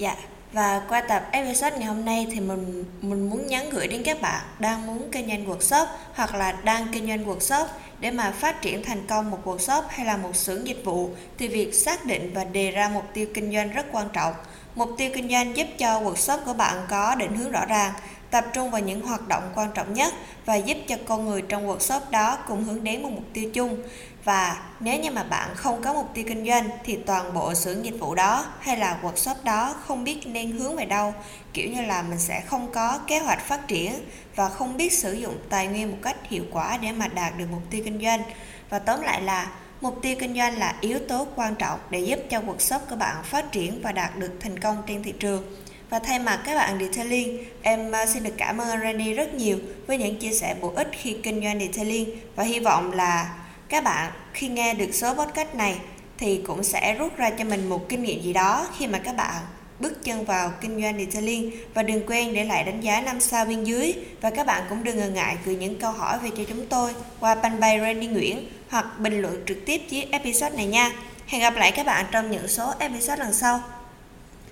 Dạ, 0.00 0.16
và 0.52 0.82
qua 0.88 1.00
tập 1.00 1.28
episode 1.32 1.78
ngày 1.78 1.86
hôm 1.86 2.04
nay 2.04 2.26
thì 2.32 2.40
mình 2.40 2.84
mình 3.02 3.30
muốn 3.30 3.46
nhắn 3.46 3.70
gửi 3.70 3.88
đến 3.88 4.02
các 4.04 4.20
bạn 4.20 4.42
đang 4.58 4.86
muốn 4.86 5.08
kinh 5.12 5.28
doanh 5.28 5.46
workshop 5.46 5.86
hoặc 6.14 6.34
là 6.34 6.52
đang 6.52 6.86
kinh 6.92 7.06
doanh 7.06 7.24
workshop 7.24 7.66
để 8.00 8.10
mà 8.10 8.30
phát 8.30 8.62
triển 8.62 8.82
thành 8.84 9.06
công 9.06 9.30
một 9.30 9.38
workshop 9.44 9.82
hay 9.88 10.06
là 10.06 10.16
một 10.16 10.36
xưởng 10.36 10.66
dịch 10.66 10.84
vụ 10.84 11.10
thì 11.38 11.48
việc 11.48 11.74
xác 11.74 12.06
định 12.06 12.30
và 12.34 12.44
đề 12.44 12.70
ra 12.70 12.88
mục 12.88 13.04
tiêu 13.14 13.26
kinh 13.34 13.52
doanh 13.52 13.72
rất 13.72 13.86
quan 13.92 14.08
trọng. 14.12 14.34
Mục 14.74 14.90
tiêu 14.98 15.10
kinh 15.14 15.30
doanh 15.30 15.56
giúp 15.56 15.66
cho 15.78 16.00
workshop 16.00 16.38
của 16.44 16.54
bạn 16.54 16.76
có 16.90 17.14
định 17.14 17.36
hướng 17.36 17.50
rõ 17.50 17.66
ràng, 17.66 17.92
tập 18.30 18.44
trung 18.52 18.70
vào 18.70 18.80
những 18.80 19.00
hoạt 19.00 19.28
động 19.28 19.52
quan 19.54 19.70
trọng 19.74 19.94
nhất 19.94 20.14
và 20.46 20.56
giúp 20.56 20.76
cho 20.88 20.96
con 21.04 21.26
người 21.26 21.42
trong 21.42 21.68
workshop 21.68 22.00
đó 22.10 22.38
cùng 22.48 22.64
hướng 22.64 22.84
đến 22.84 23.02
một 23.02 23.08
mục 23.12 23.24
tiêu 23.32 23.50
chung. 23.54 23.82
Và 24.24 24.62
nếu 24.80 25.00
như 25.00 25.10
mà 25.10 25.22
bạn 25.22 25.48
không 25.54 25.82
có 25.82 25.94
mục 25.94 26.10
tiêu 26.14 26.24
kinh 26.28 26.46
doanh 26.46 26.68
thì 26.84 26.98
toàn 27.06 27.34
bộ 27.34 27.54
xưởng 27.54 27.84
dịch 27.84 27.98
vụ 28.00 28.14
đó 28.14 28.46
hay 28.60 28.76
là 28.76 28.98
workshop 29.02 29.34
đó 29.44 29.74
không 29.86 30.04
biết 30.04 30.26
nên 30.26 30.52
hướng 30.52 30.76
về 30.76 30.84
đâu, 30.84 31.14
kiểu 31.52 31.70
như 31.70 31.82
là 31.82 32.02
mình 32.02 32.18
sẽ 32.18 32.40
không 32.46 32.72
có 32.72 32.98
kế 33.06 33.18
hoạch 33.18 33.46
phát 33.46 33.68
triển 33.68 33.92
và 34.36 34.48
không 34.48 34.76
biết 34.76 34.92
sử 34.92 35.12
dụng 35.12 35.38
tài 35.48 35.66
nguyên 35.66 35.90
một 35.90 35.98
cách 36.02 36.16
hiệu 36.28 36.44
quả 36.52 36.78
để 36.82 36.92
mà 36.92 37.08
đạt 37.08 37.38
được 37.38 37.46
mục 37.50 37.62
tiêu 37.70 37.82
kinh 37.84 38.02
doanh. 38.02 38.22
Và 38.70 38.78
tóm 38.78 39.00
lại 39.00 39.22
là 39.22 39.50
Mục 39.80 39.98
tiêu 40.02 40.16
kinh 40.18 40.34
doanh 40.34 40.58
là 40.58 40.76
yếu 40.80 40.98
tố 41.08 41.26
quan 41.36 41.54
trọng 41.54 41.78
để 41.90 42.00
giúp 42.00 42.18
cho 42.30 42.40
workshop 42.40 42.78
của 42.90 42.96
bạn 42.96 43.16
phát 43.24 43.52
triển 43.52 43.82
và 43.82 43.92
đạt 43.92 44.16
được 44.18 44.30
thành 44.40 44.60
công 44.60 44.82
trên 44.86 45.02
thị 45.02 45.12
trường. 45.12 45.42
Và 45.90 45.98
thay 45.98 46.18
mặt 46.18 46.40
các 46.44 46.54
bạn 46.54 46.78
detailing, 46.80 47.44
em 47.62 47.92
ờ, 47.92 48.06
xin 48.06 48.22
được 48.22 48.34
cảm 48.36 48.58
ơn 48.58 48.80
Randy 48.80 49.12
rất 49.12 49.34
nhiều 49.34 49.58
với 49.86 49.98
những 49.98 50.18
chia 50.18 50.30
sẻ 50.30 50.54
bổ 50.60 50.72
ích 50.76 50.88
khi 50.92 51.16
kinh 51.22 51.42
doanh 51.42 51.60
detailing 51.60 52.10
và 52.36 52.44
hy 52.44 52.60
vọng 52.60 52.92
là 52.92 53.34
các 53.68 53.84
bạn 53.84 54.12
khi 54.32 54.48
nghe 54.48 54.74
được 54.74 54.94
số 54.94 55.14
podcast 55.14 55.54
này 55.54 55.76
thì 56.18 56.42
cũng 56.46 56.62
sẽ 56.64 56.94
rút 56.94 57.16
ra 57.16 57.30
cho 57.30 57.44
mình 57.44 57.68
một 57.68 57.88
kinh 57.88 58.02
nghiệm 58.02 58.22
gì 58.22 58.32
đó 58.32 58.66
khi 58.78 58.86
mà 58.86 58.98
các 58.98 59.16
bạn 59.16 59.34
bước 59.80 60.04
chân 60.04 60.24
vào 60.24 60.52
kinh 60.60 60.82
doanh 60.82 60.98
detailing 60.98 61.50
và 61.74 61.82
đừng 61.82 62.06
quên 62.06 62.34
để 62.34 62.44
lại 62.44 62.64
đánh 62.64 62.80
giá 62.80 63.00
5 63.00 63.20
sao 63.20 63.44
bên 63.44 63.64
dưới 63.64 63.94
và 64.20 64.30
các 64.30 64.46
bạn 64.46 64.62
cũng 64.68 64.84
đừng 64.84 64.96
ngần 64.96 65.14
ngại 65.14 65.36
gửi 65.44 65.56
những 65.56 65.78
câu 65.78 65.92
hỏi 65.92 66.18
về 66.18 66.30
cho 66.36 66.42
chúng 66.48 66.66
tôi 66.66 66.94
qua 67.20 67.34
fanpage 67.34 67.80
Randy 67.80 68.06
Nguyễn 68.06 68.46
hoặc 68.68 68.98
bình 68.98 69.22
luận 69.22 69.42
trực 69.46 69.58
tiếp 69.66 69.80
dưới 69.88 70.06
episode 70.10 70.56
này 70.56 70.66
nha. 70.66 70.90
Hẹn 71.26 71.40
gặp 71.40 71.56
lại 71.56 71.72
các 71.72 71.86
bạn 71.86 72.06
trong 72.10 72.30
những 72.30 72.48
số 72.48 72.72
episode 72.78 73.16
lần 73.16 73.32
sau. 73.32 73.60